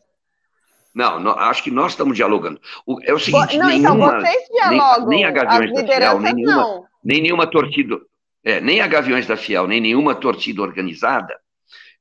[0.94, 2.60] Não, não, acho que nós estamos dialogando.
[2.84, 5.86] O, é o seguinte, não, então nenhuma, então vocês dialogam, nem, nem a Gaviões da
[5.86, 7.98] Fiel, nem nenhuma, nem nenhuma torcida,
[8.44, 11.34] é, nem a Gaviões da Fiel, nem nenhuma torcida organizada,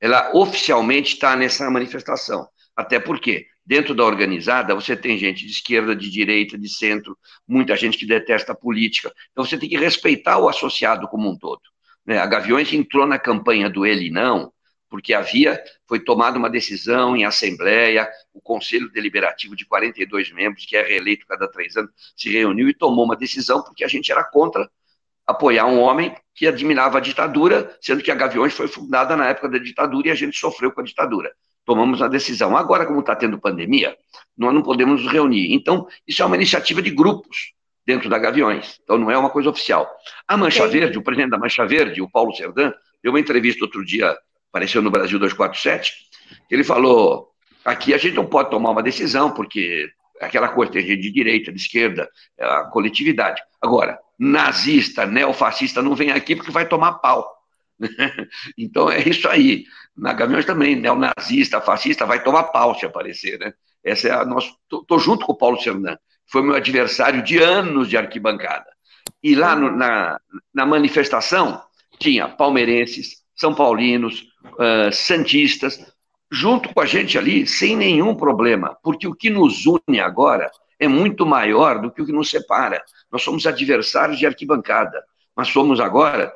[0.01, 2.47] ela oficialmente está nessa manifestação.
[2.75, 7.15] Até porque, dentro da organizada, você tem gente de esquerda, de direita, de centro,
[7.47, 9.13] muita gente que detesta a política.
[9.31, 11.61] Então você tem que respeitar o associado como um todo.
[12.03, 12.17] Né?
[12.17, 14.51] A Gaviões entrou na campanha do ele não,
[14.89, 20.75] porque havia, foi tomada uma decisão em assembleia, o Conselho Deliberativo de 42 membros, que
[20.75, 24.23] é reeleito cada três anos, se reuniu e tomou uma decisão, porque a gente era
[24.23, 24.69] contra
[25.25, 29.49] apoiar um homem que admirava a ditadura, sendo que a Gaviões foi fundada na época
[29.49, 31.31] da ditadura e a gente sofreu com a ditadura.
[31.65, 32.57] Tomamos a decisão.
[32.57, 33.95] Agora, como está tendo pandemia,
[34.37, 35.53] nós não podemos nos reunir.
[35.53, 37.53] Então, isso é uma iniciativa de grupos
[37.85, 38.79] dentro da Gaviões.
[38.83, 39.89] Então, não é uma coisa oficial.
[40.27, 43.85] A Mancha Verde, o presidente da Mancha Verde, o Paulo Serdã, deu uma entrevista outro
[43.85, 44.17] dia,
[44.49, 45.93] apareceu no Brasil 247,
[46.49, 47.29] ele falou:
[47.63, 51.51] aqui a gente não pode tomar uma decisão, porque aquela coisa, tem gente de direita,
[51.51, 53.41] de esquerda, é a coletividade.
[53.61, 57.27] Agora, nazista, neofascista, não vem aqui porque vai tomar pau.
[58.57, 59.63] então é isso aí.
[59.97, 63.53] Na Gaviões também, neonazista, fascista, vai tomar pau se aparecer, né?
[63.83, 64.47] Essa é a nossa.
[64.71, 65.99] Estou junto com o Paulo Fernandes
[66.31, 68.65] foi meu adversário de anos de arquibancada.
[69.21, 70.17] E lá no, na,
[70.53, 71.61] na manifestação
[71.99, 75.85] tinha palmeirenses, são paulinos, uh, santistas,
[76.31, 80.49] junto com a gente ali, sem nenhum problema, porque o que nos une agora
[80.81, 82.83] é muito maior do que o que nos separa.
[83.11, 85.03] Nós somos adversários de arquibancada,
[85.35, 86.33] mas somos agora,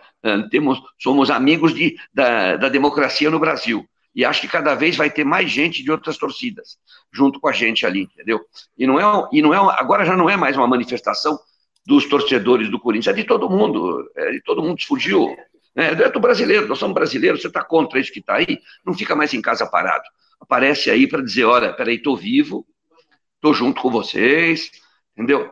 [0.51, 3.83] temos, somos amigos de, da, da democracia no Brasil.
[4.13, 6.77] E acho que cada vez vai ter mais gente de outras torcidas
[7.11, 8.39] junto com a gente ali, entendeu?
[8.77, 11.39] E não é, e não é agora já não é mais uma manifestação
[11.83, 15.35] dos torcedores do Corinthians, é de todo mundo, é de todo mundo fugiu.
[15.75, 15.87] Né?
[15.87, 19.15] É do brasileiro, nós somos brasileiros, você está contra isso que está aí, não fica
[19.15, 20.05] mais em casa parado.
[20.39, 22.65] Aparece aí para dizer, olha, peraí, estou vivo,
[23.35, 24.71] estou junto com vocês,
[25.13, 25.51] entendeu?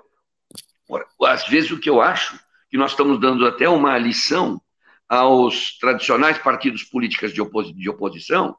[1.23, 4.61] Às vezes o que eu acho, que nós estamos dando até uma lição
[5.07, 8.55] aos tradicionais partidos políticos de, oposi de oposição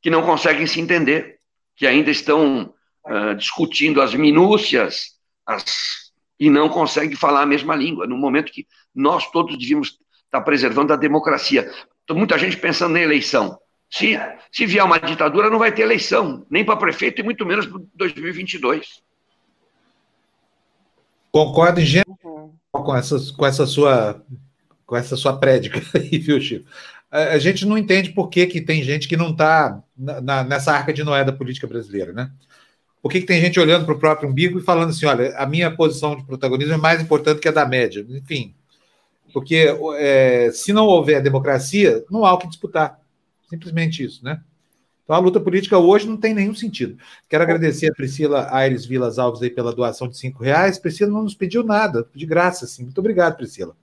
[0.00, 1.40] que não conseguem se entender,
[1.76, 2.72] que ainda estão
[3.04, 8.66] uh, discutindo as minúcias as, e não conseguem falar a mesma língua, no momento que
[8.94, 11.72] nós todos devíamos estar preservando a democracia.
[12.04, 13.58] Então, muita gente pensando na eleição.
[13.90, 14.18] Se,
[14.52, 17.80] se vier uma ditadura, não vai ter eleição, nem para prefeito e muito menos para
[17.94, 19.02] 2022.
[21.32, 24.22] Concordo em geral com essa, com essa sua
[24.84, 26.66] com essa sua prédica aí, viu, Chico?
[27.10, 29.82] A gente não entende por que, que tem gente que não está
[30.46, 32.30] nessa arca de Noé da política brasileira, né?
[33.00, 35.46] Por que, que tem gente olhando para o próprio umbigo e falando assim: olha, a
[35.46, 38.04] minha posição de protagonismo é mais importante que a da média?
[38.10, 38.54] Enfim,
[39.32, 42.97] porque é, se não houver democracia, não há o que disputar.
[43.48, 44.40] Simplesmente isso, né?
[45.04, 46.98] Então a luta política hoje não tem nenhum sentido.
[47.28, 50.78] Quero agradecer a Priscila Aires Vilas Alves aí pela doação de cinco reais.
[50.78, 52.82] Priscila não nos pediu nada, de graça, sim.
[52.82, 53.74] Muito obrigado, Priscila.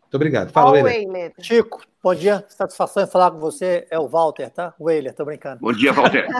[0.00, 0.50] Muito obrigado.
[0.50, 1.34] Fala, Weiler.
[1.40, 2.42] Chico, bom dia.
[2.48, 3.86] Satisfação em falar com você.
[3.90, 4.74] É o Walter, tá?
[4.80, 5.60] Weiler, tô brincando.
[5.60, 6.26] Bom dia, Walter.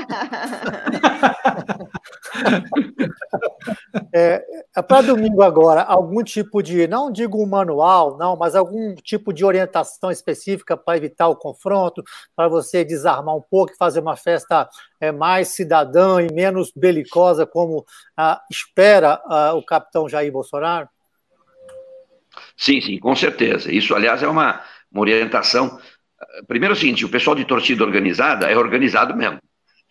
[4.14, 4.42] é
[4.80, 9.44] para domingo agora, algum tipo de, não digo um manual, não, mas algum tipo de
[9.44, 12.02] orientação específica para evitar o confronto,
[12.34, 14.66] para você desarmar um pouco e fazer uma festa
[14.98, 17.84] é, mais cidadã e menos belicosa, como
[18.16, 20.88] ah, espera ah, o capitão Jair Bolsonaro?
[22.56, 23.70] Sim, sim, com certeza.
[23.70, 25.78] Isso, aliás, é uma, uma orientação.
[26.46, 29.38] Primeiro é o seguinte, o pessoal de torcida organizada é organizado mesmo.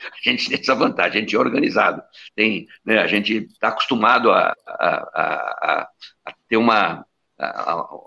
[0.07, 2.01] A gente tem essa vantagem, a gente é organizado.
[2.35, 5.89] Tem, né, a gente está acostumado a, a, a,
[6.25, 7.05] a, ter uma.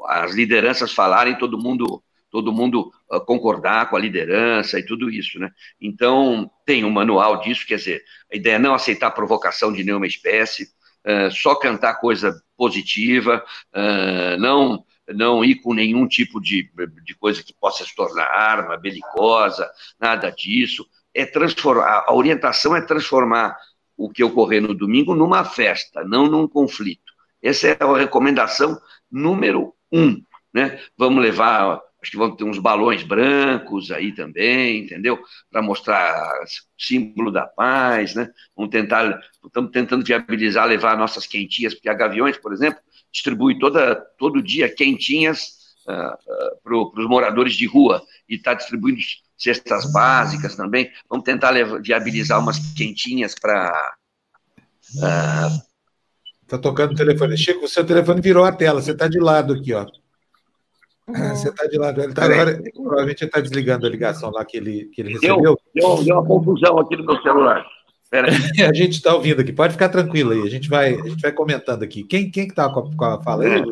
[0.09, 2.03] as lideranças falarem, todo mundo
[2.35, 5.53] todo mundo ah, concordar com a liderança e tudo isso, né?
[5.81, 8.03] Então, tem um manual disso, quer dizer,
[8.33, 10.65] a ideia é não aceitar provocação de nenhuma espécie,
[11.07, 16.71] uh, só cantar coisa positiva, uh, não não ir com nenhum tipo de,
[17.05, 20.85] de coisa que possa se tornar arma belicosa, nada disso.
[21.15, 23.57] É transformar, a orientação é transformar
[23.97, 27.13] o que ocorrer no domingo numa festa, não num conflito.
[27.43, 30.21] Essa é a recomendação número um.
[30.53, 30.81] Né?
[30.97, 35.19] Vamos levar acho que vão ter uns balões brancos aí também, entendeu?
[35.51, 36.31] Para mostrar
[36.79, 38.31] símbolo da paz, né?
[38.55, 42.79] Vamos tentar, estamos tentando viabilizar levar nossas quentinhas, porque a Gaviões, por exemplo,
[43.11, 49.01] distribui toda, todo dia quentinhas uh, uh, para os moradores de rua e está distribuindo
[49.37, 50.91] cestas básicas também.
[51.09, 53.73] Vamos tentar levar, viabilizar umas quentinhas para.
[56.43, 56.61] Está uh...
[56.61, 57.37] tocando o telefone.
[57.37, 59.87] Chico, o seu telefone virou a tela, você está de lado aqui, ó.
[61.07, 61.37] Uhum.
[61.37, 62.03] Você está de lado.
[62.03, 65.59] Ele tá agora, provavelmente ele está desligando a ligação lá que ele, que ele recebeu.
[65.75, 67.65] Deu, deu, uma confusão aqui no meu celular.
[68.15, 71.33] a gente está ouvindo aqui, pode ficar tranquilo aí, a gente vai, a gente vai
[71.33, 72.05] comentando aqui.
[72.05, 73.63] Quem que está com, com, a fala aí?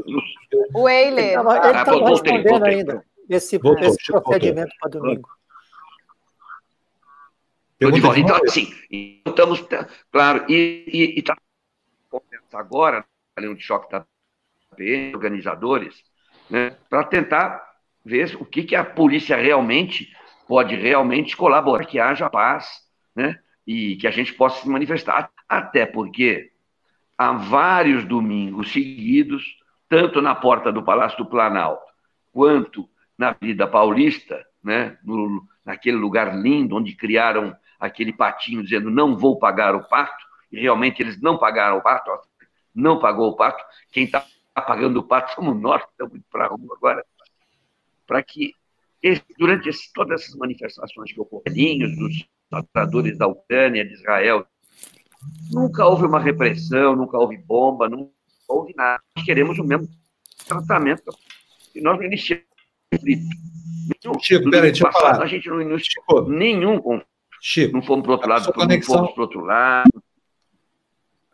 [0.74, 1.18] O Eiler.
[1.18, 5.28] Ele estava ah, respondendo voltei, ainda esse, voltou, esse procedimento para domingo.
[7.90, 9.64] Digo, então, assim, estamos,
[10.10, 11.36] claro, e está
[12.52, 13.04] agora,
[13.36, 14.06] além de choque da
[14.76, 16.02] PM, organizadores,
[16.48, 17.62] né, para tentar
[18.04, 20.14] ver o que, que a polícia realmente
[20.46, 22.82] pode realmente colaborar, que haja paz,
[23.14, 25.30] né, e que a gente possa se manifestar.
[25.48, 26.52] Até porque
[27.16, 29.56] há vários domingos seguidos,
[29.88, 31.92] tanto na porta do Palácio do Planalto,
[32.32, 39.16] quanto na Avenida Paulista, né, no, naquele lugar lindo onde criaram aquele patinho dizendo não
[39.16, 42.10] vou pagar o pato, e realmente eles não pagaram o pato,
[42.72, 46.48] não pagou o pato, quem está apagando o pato somos nós estamos indo para a
[46.48, 47.04] rua agora,
[48.06, 48.54] para que
[49.02, 54.46] esse, durante esse, todas essas manifestações que ocorreram, dos tratadores da Ucrânia, de Israel,
[55.50, 58.12] nunca houve uma repressão, nunca houve bomba, nunca
[58.48, 59.02] houve nada.
[59.16, 59.88] Nós queremos o mesmo
[60.46, 61.10] tratamento
[61.72, 62.44] que nós não iniciamos
[62.92, 63.26] conflito.
[64.20, 65.20] Chico, peraí, deixa eu falar.
[65.20, 67.11] A gente não iniciou nenhum conflito.
[67.44, 68.94] Chico, não fomos para o outro lado, conexão...
[68.94, 70.02] não fomos para o outro lado.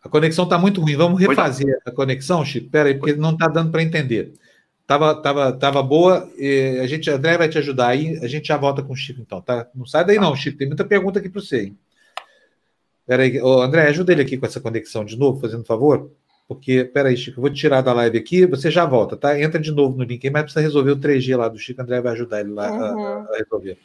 [0.03, 0.97] A conexão está muito ruim.
[0.97, 2.71] Vamos refazer a conexão, Chico?
[2.71, 4.33] Pera aí, porque não está dando para entender.
[4.87, 6.27] Tava, tava, tava boa.
[6.83, 8.17] a gente, André vai te ajudar aí.
[8.23, 9.69] A gente já volta com o Chico, então, tá?
[9.75, 10.57] Não sai daí, não, Chico.
[10.57, 11.79] Tem muita pergunta aqui para você, hein?
[13.07, 13.39] Pera aí.
[13.43, 16.11] Ô, André, ajuda ele aqui com essa conexão de novo, fazendo favor.
[16.47, 19.39] Porque, pera aí, Chico, eu vou te tirar da live aqui, você já volta, tá?
[19.39, 21.83] Entra de novo no link aí, mas precisa resolver o 3G lá do Chico.
[21.83, 23.05] André vai ajudar ele lá uhum.
[23.05, 23.77] a, a, resolver.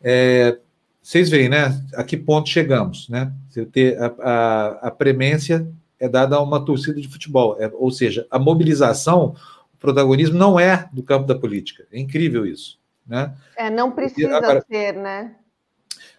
[0.00, 0.56] É,
[1.02, 1.82] vocês veem, né?
[1.94, 3.32] A que ponto chegamos, né?
[3.50, 5.66] Você ter a, a, a premência
[5.98, 9.34] é dada a uma torcida de futebol, é, ou seja, a mobilização,
[9.74, 11.86] o protagonismo não é do campo da política.
[11.92, 13.34] É incrível isso, né?
[13.56, 15.34] É, não precisa Agora, ser, né?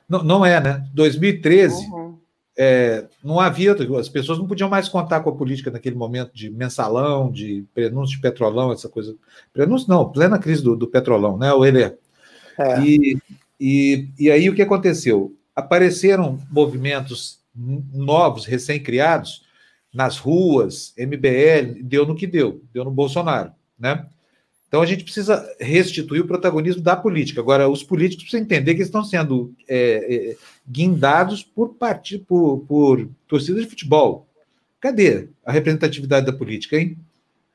[0.07, 0.85] Não, não é, né?
[0.93, 2.17] 2013 uhum.
[2.57, 6.49] é, não havia, as pessoas não podiam mais contar com a política naquele momento de
[6.49, 9.15] mensalão, de prenúncio de petrolão, essa coisa.
[9.53, 11.53] Prenúncio não, plena crise do, do petrolão, né?
[11.53, 11.97] O ele é.
[12.85, 13.17] E
[13.65, 15.33] e, e aí o que aconteceu?
[15.55, 19.43] Apareceram movimentos novos, recém-criados,
[19.93, 24.05] nas ruas, MBL, deu no que deu, deu no Bolsonaro, né?
[24.67, 27.39] Então a gente precisa restituir o protagonismo da política.
[27.39, 30.37] Agora, os políticos precisam entender que estão sendo é, é,
[30.69, 32.17] guindados por, part...
[32.27, 34.27] por, por torcidas de futebol.
[34.81, 36.97] Cadê a representatividade da política, hein?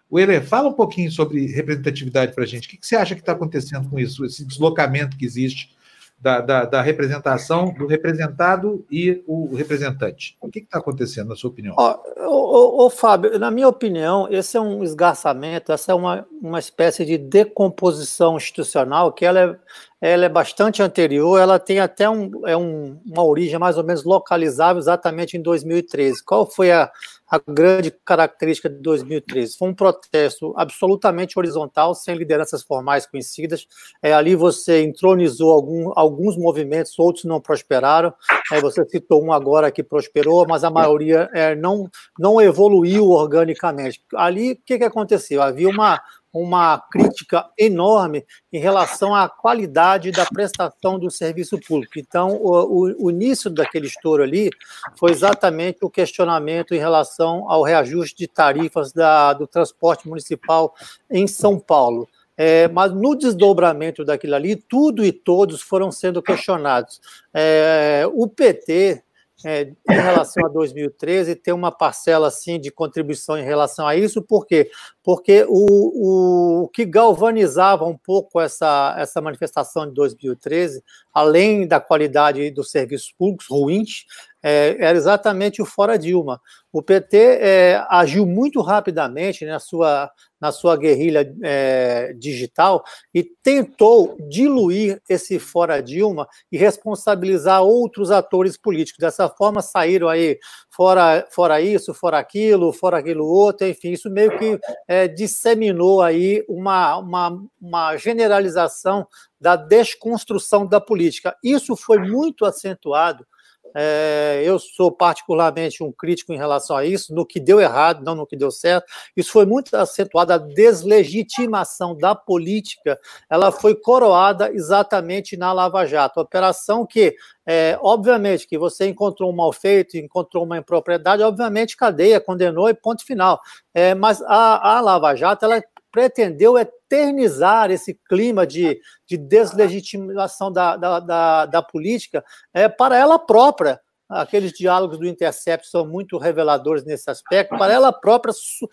[0.08, 2.66] O Ele, fala um pouquinho sobre representatividade para a gente.
[2.66, 5.76] O que, que você acha que está acontecendo com isso, esse deslocamento que existe
[6.20, 10.36] da, da, da, representação do representado e o representante.
[10.40, 11.76] O que está acontecendo, na sua opinião?
[11.76, 17.04] Ô, ô, Fábio, na minha opinião, esse é um esgarçamento, essa é uma, uma espécie
[17.04, 19.56] de decomposição institucional que ela é,
[20.00, 24.04] ela é bastante anterior, ela tem até um, é um, uma origem mais ou menos
[24.04, 26.22] localizável exatamente em 2013.
[26.24, 26.88] Qual foi a,
[27.28, 29.56] a grande característica de 2013?
[29.58, 33.66] Foi um protesto absolutamente horizontal, sem lideranças formais conhecidas.
[34.00, 38.14] É, ali você entronizou algum, alguns movimentos, outros não prosperaram.
[38.52, 44.00] É, você citou um agora que prosperou, mas a maioria é, não, não evoluiu organicamente.
[44.14, 45.42] Ali, o que, que aconteceu?
[45.42, 46.00] Havia uma
[46.32, 51.98] uma crítica enorme em relação à qualidade da prestação do serviço público.
[51.98, 54.50] Então, o, o, o, início daquele estouro ali
[54.96, 60.74] foi exatamente o questionamento em relação ao reajuste de tarifas da, do transporte municipal
[61.10, 62.08] em São Paulo.
[62.40, 67.00] É, mas no desdobramento daquilo ali, tudo e todos foram sendo questionados.
[67.34, 69.02] É, o PT,
[69.44, 74.20] é, em relação a 2013 tem uma parcela assim de contribuição em relação a isso,
[74.20, 74.70] por quê?
[75.02, 80.82] Porque o, o que galvanizava um pouco essa, essa manifestação de 2013,
[81.14, 84.04] além da qualidade dos serviços públicos ruins,
[84.42, 86.40] é, era exatamente o fora Dilma.
[86.72, 94.16] O PT é, agiu muito rapidamente na sua, na sua guerrilha é, digital e tentou
[94.28, 99.00] diluir esse fora Dilma e responsabilizar outros atores políticos.
[99.00, 100.38] Dessa forma, saíram aí
[100.70, 106.44] fora, fora isso, fora aquilo, fora aquilo outro, enfim, isso meio que é, disseminou aí
[106.48, 109.06] uma, uma, uma generalização
[109.40, 111.36] da desconstrução da política.
[111.42, 113.26] Isso foi muito acentuado
[113.74, 118.14] é, eu sou particularmente um crítico em relação a isso, no que deu errado, não
[118.14, 118.86] no que deu certo.
[119.16, 122.98] Isso foi muito acentuado, a deslegitimação da política,
[123.30, 126.20] ela foi coroada exatamente na Lava Jato.
[126.20, 127.14] Operação que,
[127.46, 132.74] é, obviamente, que você encontrou um mal feito, encontrou uma impropriedade, obviamente cadeia, condenou e
[132.74, 133.40] ponto final.
[133.74, 140.76] É, mas a, a Lava Jato, ela pretendeu eternizar esse clima de, de deslegitimação da,
[140.76, 146.84] da, da, da política é, para ela própria aqueles diálogos do Intercept são muito reveladores
[146.84, 148.68] nesse aspecto, para ela própria su,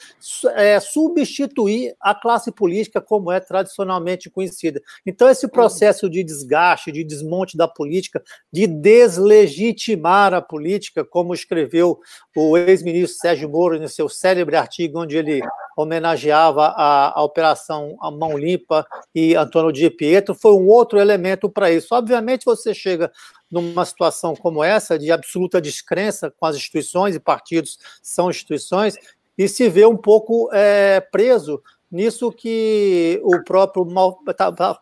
[0.55, 4.81] é, substituir a classe política como é tradicionalmente conhecida.
[5.05, 11.99] Então, esse processo de desgaste, de desmonte da política, de deslegitimar a política, como escreveu
[12.35, 15.41] o ex-ministro Sérgio Moro no seu célebre artigo, onde ele
[15.75, 21.49] homenageava a, a Operação a Mão Limpa e Antônio de Pietro, foi um outro elemento
[21.49, 21.93] para isso.
[21.93, 23.11] Obviamente, você chega
[23.61, 28.95] numa situação como essa, de absoluta descrença com as instituições, e partidos são instituições,
[29.37, 33.87] e se vê um pouco é, preso nisso que o próprio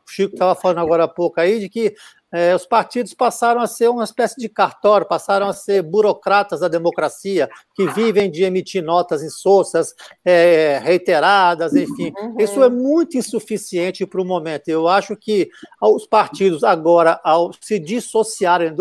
[0.07, 1.93] Chico estava falando agora há pouco aí, de que
[2.33, 6.67] é, os partidos passaram a ser uma espécie de cartório, passaram a ser burocratas da
[6.67, 9.93] democracia, que vivem de emitir notas insossas,
[10.25, 12.11] é, reiteradas, enfim.
[12.17, 12.35] Uhum.
[12.39, 14.67] Isso é muito insuficiente para o momento.
[14.67, 15.47] Eu acho que
[15.79, 18.75] os partidos, agora, ao se dissociarem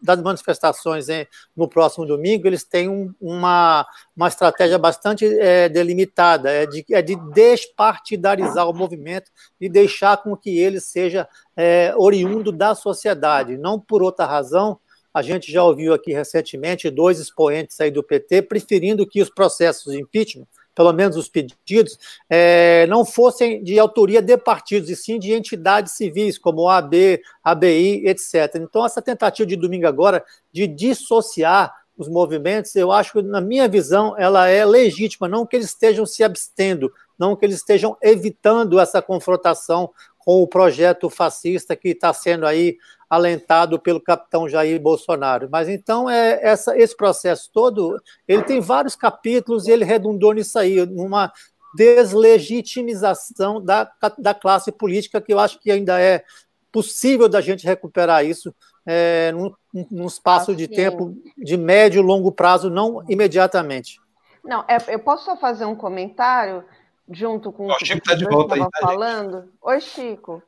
[0.00, 1.26] das manifestações em,
[1.56, 3.84] no próximo domingo, eles têm um, uma,
[4.16, 10.36] uma estratégia bastante é, delimitada, é de, é de despartidarizar o movimento e deixar com
[10.36, 14.78] que ele seja é, oriundo da sociedade, não por outra razão.
[15.12, 19.92] A gente já ouviu aqui recentemente dois expoentes aí do PT preferindo que os processos
[19.92, 21.96] de impeachment, pelo menos os pedidos,
[22.28, 27.20] é, não fossem de autoria de partidos, e sim de entidades civis, como a AB,
[27.44, 28.56] ABI, etc.
[28.56, 33.68] Então, essa tentativa de domingo agora de dissociar os movimentos, eu acho que, na minha
[33.68, 38.80] visão, ela é legítima, não que eles estejam se abstendo, não que eles estejam evitando
[38.80, 39.90] essa confrontação
[40.24, 45.48] com o projeto fascista que está sendo aí alentado pelo capitão Jair Bolsonaro.
[45.50, 50.58] Mas então é essa, esse processo todo, ele tem vários capítulos e ele redundou nisso
[50.58, 51.30] aí, numa
[51.76, 56.24] deslegitimização da, da classe política que eu acho que ainda é
[56.72, 58.54] possível da gente recuperar isso
[58.86, 59.52] é, num,
[59.90, 64.00] num espaço de tempo de médio e longo prazo, não imediatamente.
[64.44, 66.64] Não, é, eu posso só fazer um comentário?
[67.10, 69.40] Junto com o que Chico está de volta estava tá, falando.
[69.42, 69.52] Gente?
[69.60, 70.42] Oi, Chico.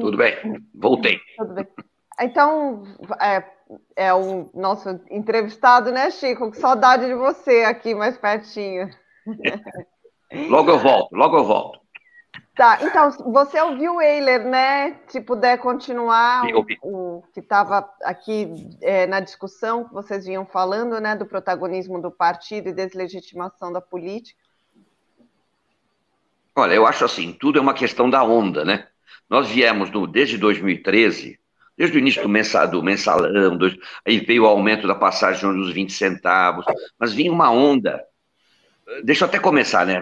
[0.00, 0.36] Tudo bem,
[0.74, 1.18] voltei.
[1.38, 1.66] Tudo bem.
[2.20, 2.84] Então,
[3.20, 3.42] é,
[3.96, 6.50] é o nosso entrevistado, né, Chico?
[6.50, 8.90] Que saudade de você aqui mais pertinho.
[10.50, 11.84] logo eu volto, logo eu volto.
[12.54, 15.00] Tá, então, você ouviu o Eiler, né?
[15.08, 16.44] Se puder continuar,
[16.82, 18.48] o, o que estava aqui
[18.80, 23.80] é, na discussão que vocês vinham falando, né, do protagonismo do partido e deslegitimação da
[23.80, 24.43] política.
[26.56, 28.86] Olha, eu acho assim, tudo é uma questão da onda, né?
[29.28, 31.38] Nós viemos no, desde 2013
[31.76, 33.66] desde o início do, mensal, do mensalão, do,
[34.06, 36.64] aí veio o aumento da passagem dos 20 centavos,
[36.98, 38.02] mas vinha uma onda.
[39.02, 40.00] Deixa eu até começar, né?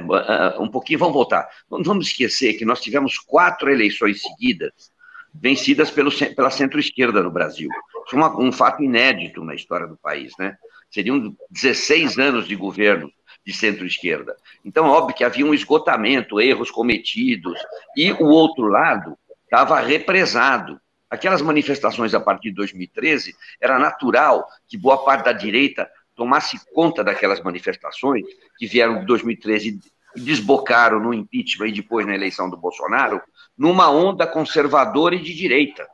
[0.58, 1.48] Um pouquinho, vamos voltar.
[1.70, 4.92] Não vamos esquecer que nós tivemos quatro eleições seguidas
[5.34, 7.70] vencidas pelo, pela centro-esquerda no Brasil.
[8.04, 10.56] Isso é uma, um fato inédito na história do país, né?
[10.90, 13.10] Seriam 16 anos de governo
[13.44, 14.36] de centro-esquerda.
[14.64, 17.58] Então, óbvio que havia um esgotamento, erros cometidos,
[17.96, 20.80] e o outro lado estava represado.
[21.10, 27.04] Aquelas manifestações a partir de 2013, era natural que boa parte da direita tomasse conta
[27.04, 28.24] daquelas manifestações
[28.56, 29.80] que vieram de 2013
[30.16, 33.20] e desbocaram no impeachment e depois na eleição do Bolsonaro,
[33.56, 35.86] numa onda conservadora e de direita.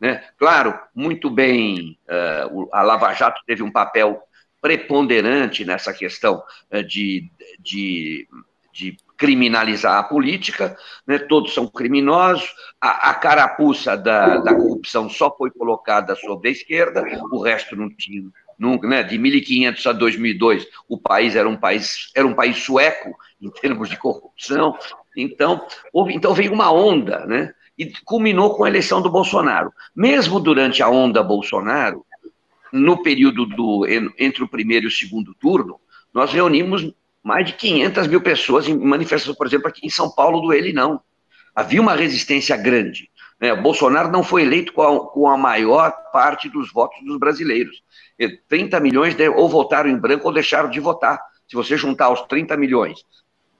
[0.00, 0.22] Né?
[0.38, 4.22] Claro, muito bem, uh, a Lava Jato teve um papel
[4.60, 6.42] preponderante nessa questão
[6.72, 7.30] uh, de,
[7.60, 8.28] de,
[8.72, 11.18] de criminalizar a política, né?
[11.18, 12.48] todos são criminosos,
[12.80, 17.02] a, a carapuça da, da, corrupção só foi colocada sobre a esquerda,
[17.32, 18.22] o resto não tinha.
[18.58, 19.04] Nunca, né?
[19.04, 23.88] De 1500 a 2002, o país era um país era um país sueco em termos
[23.88, 24.76] de corrupção.
[25.16, 27.52] Então, houve, então veio uma onda, né?
[27.78, 29.72] E culminou com a eleição do Bolsonaro.
[29.94, 32.04] Mesmo durante a onda Bolsonaro,
[32.72, 33.86] no período do
[34.18, 35.80] entre o primeiro e o segundo turno,
[36.12, 36.90] nós reunimos
[37.22, 40.72] mais de 500 mil pessoas em manifestações, por exemplo, aqui em São Paulo do Ele
[40.72, 41.00] Não.
[41.54, 43.10] Havia uma resistência grande.
[43.40, 43.54] Né?
[43.54, 47.82] Bolsonaro não foi eleito com a, com a, maior parte dos votos dos brasileiros.
[48.48, 51.20] 30 milhões de, ou votaram em branco ou deixaram de votar.
[51.46, 53.04] Se você juntar os 30 milhões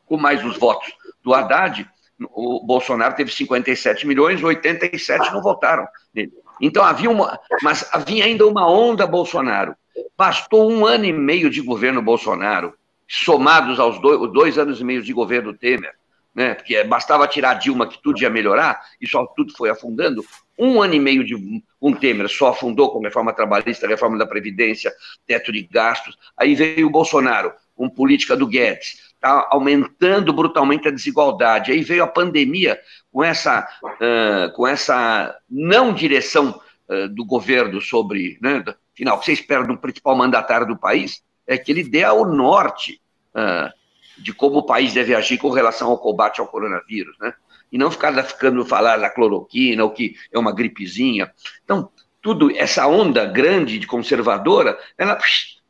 [0.06, 0.92] com mais os votos
[1.22, 1.88] do Haddad,
[2.20, 6.32] o Bolsonaro teve 57 milhões, 87 não votaram nele.
[6.60, 9.74] Então havia uma, mas havia ainda uma onda Bolsonaro.
[10.16, 12.74] Bastou um ano e meio de governo Bolsonaro,
[13.06, 15.94] somados aos dois, dois anos e meio de governo Temer,
[16.34, 16.54] né?
[16.54, 20.24] Porque bastava tirar Dilma que tudo ia melhorar e só tudo foi afundando.
[20.58, 21.36] Um ano e meio de
[21.80, 24.92] um Temer só afundou com reforma trabalhista, reforma da Previdência,
[25.26, 26.16] teto de gastos.
[26.36, 31.72] Aí veio o Bolsonaro, com política do Guedes, está aumentando brutalmente a desigualdade.
[31.72, 32.78] Aí veio a pandemia
[33.12, 38.38] com essa, uh, com essa não direção uh, do governo sobre.
[38.40, 42.04] Né, final, o que você espera do principal mandatário do país é que ele dê
[42.04, 43.00] ao norte
[43.34, 43.72] uh,
[44.18, 47.32] de como o país deve agir com relação ao combate ao coronavírus, né?
[47.70, 51.30] E não ficar ficando falar da cloroquina, ou que é uma gripezinha.
[51.64, 51.90] Então,
[52.20, 55.18] tudo, essa onda grande de conservadora, ela,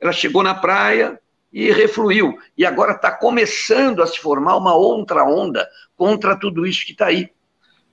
[0.01, 1.20] ela chegou na praia,
[1.53, 2.38] e refluiu.
[2.57, 7.07] E agora está começando a se formar uma outra onda contra tudo isso que está
[7.07, 7.30] aí.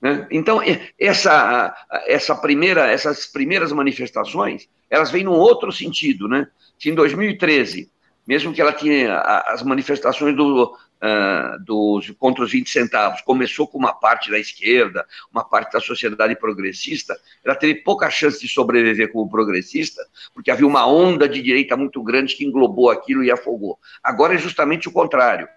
[0.01, 0.27] Né?
[0.29, 0.61] Então,
[0.99, 1.75] essa,
[2.05, 6.27] essa primeira, essas primeiras manifestações, elas vêm num outro sentido.
[6.27, 6.47] Né?
[6.85, 7.89] Em 2013,
[8.27, 13.77] mesmo que ela tinha as manifestações do, uh, dos, contra os 20 centavos começou com
[13.77, 19.11] uma parte da esquerda, uma parte da sociedade progressista, ela teve pouca chance de sobreviver
[19.11, 20.01] como progressista,
[20.33, 23.77] porque havia uma onda de direita muito grande que englobou aquilo e afogou.
[24.03, 25.47] Agora é justamente o contrário.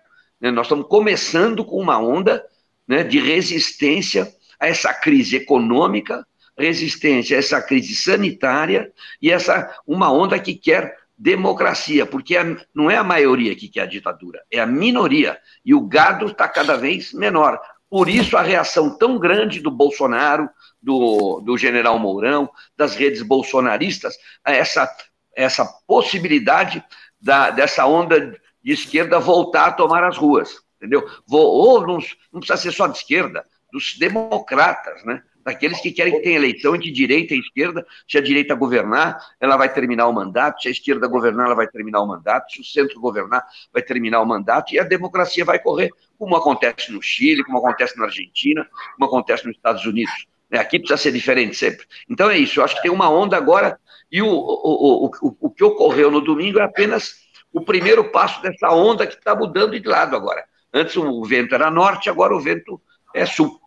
[0.41, 0.51] Né?
[0.51, 2.45] Nós estamos começando com uma onda
[2.87, 6.27] né, de resistência a essa crise econômica,
[6.57, 8.93] resistência a essa crise sanitária
[9.23, 13.83] e essa uma onda que quer democracia, porque a, não é a maioria que quer
[13.83, 15.39] a ditadura, é a minoria.
[15.65, 17.61] E o gado está cada vez menor.
[17.91, 20.49] Por isso a reação tão grande do Bolsonaro,
[20.81, 24.89] do, do general Mourão, das redes bolsonaristas, a essa,
[25.35, 26.85] essa possibilidade
[27.21, 30.61] da, dessa onda de esquerda voltar a tomar as ruas.
[30.77, 31.09] Entendeu?
[31.29, 31.99] Ou não,
[32.33, 35.23] não precisa ser só de esquerda, dos democratas, né?
[35.49, 37.87] Daqueles que querem que tenha eleição entre direita e esquerda.
[38.07, 41.67] Se a direita governar, ela vai terminar o mandato, se a esquerda governar, ela vai
[41.67, 43.43] terminar o mandato, se o centro governar,
[43.73, 47.97] vai terminar o mandato, e a democracia vai correr, como acontece no Chile, como acontece
[47.97, 50.27] na Argentina, como acontece nos Estados Unidos.
[50.51, 51.87] É, aqui precisa ser diferente sempre.
[52.11, 53.81] Então é isso, eu acho que tem uma onda agora,
[54.13, 57.15] e o, o, o, o, o que ocorreu no domingo é apenas
[57.51, 60.45] o primeiro passo dessa onda que está mudando de lado agora.
[60.75, 62.79] Antes o vento era norte, agora o vento
[63.15, 63.59] é sul.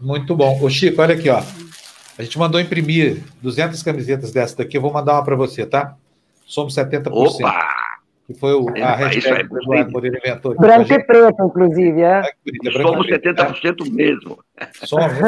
[0.00, 0.58] Muito bom.
[0.62, 1.42] O Chico, olha aqui, ó.
[2.18, 5.96] A gente mandou imprimir 200 camisetas dessa daqui, eu vou mandar uma para você, tá?
[6.44, 7.10] Somos 70%.
[7.12, 7.78] Opa!
[8.26, 10.54] Que foi o, a hashtag que o Eduardo Moreira inventou.
[10.54, 12.20] Branco e preto, inclusive, é?
[12.20, 14.38] é somos 70% mesmo.
[14.84, 15.18] Somos.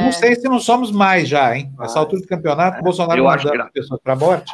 [0.00, 1.72] Não sei se não somos mais já, hein?
[1.78, 4.52] Nessa altura do campeonato, o Bolsonaro mandando as pessoas para a morte.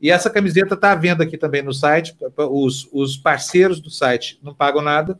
[0.00, 2.16] E essa camiseta está à venda aqui também no site.
[2.36, 5.18] Os, os parceiros do site não pagam nada.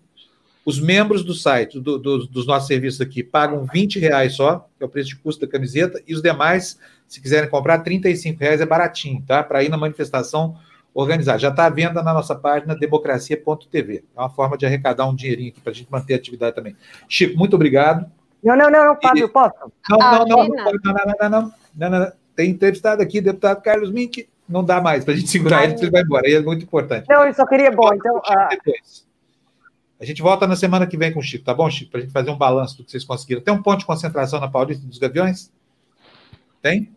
[0.67, 4.83] Os membros do site, do, do, dos nossos serviços aqui, pagam 20 reais só, que
[4.83, 8.61] é o preço de custo da camiseta, e os demais, se quiserem comprar, 35 reais
[8.61, 9.45] é baratinho, tá?
[9.45, 10.57] Para ir na manifestação
[10.93, 11.39] organizada.
[11.39, 14.05] Já está à venda na nossa página democracia.tv.
[14.17, 16.75] É uma forma de arrecadar um dinheirinho aqui para a gente manter a atividade também.
[17.09, 18.11] Chico, muito obrigado.
[18.43, 19.55] Não, não, não, não Fábio, posso?
[19.89, 21.53] Não, não, não, não, não, não, não, não.
[21.77, 25.64] Não, não, tem entrevistado aqui, deputado Carlos Mink, não dá mais para a gente segurar
[25.64, 26.27] ele, ele vai embora.
[26.27, 27.07] Aí é muito importante.
[27.09, 27.93] Não, eu só queria bom.
[27.95, 28.49] Então, ah...
[29.99, 31.90] A gente volta na semana que vem com o Chico, tá bom, Chico?
[31.90, 33.40] Para a gente fazer um balanço do que vocês conseguiram.
[33.40, 35.51] Tem um ponto de concentração na Paulista dos Gaviões?
[36.61, 36.94] Tem?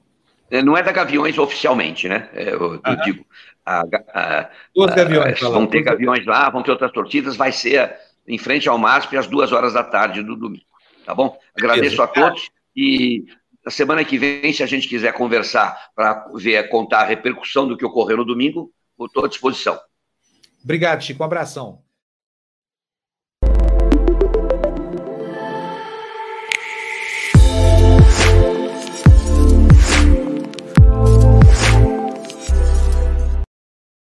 [0.52, 2.30] É, não é da Gaviões oficialmente, né?
[2.34, 3.26] É, eu, eu digo.
[3.66, 3.84] A,
[4.14, 5.42] a, Duas gaviões.
[5.42, 7.96] A, vão ter gaviões lá, vão ter outras torcidas, vai ser
[8.28, 10.66] em frente ao MASP às duas horas da tarde do domingo.
[11.06, 11.38] Tá bom?
[11.56, 13.26] Agradeço a todos e
[13.64, 17.78] na semana que vem, se a gente quiser conversar para ver, contar a repercussão do
[17.78, 19.80] que ocorreu no domingo, estou à disposição.
[20.64, 21.22] Obrigado, Chico.
[21.22, 21.82] Um abração.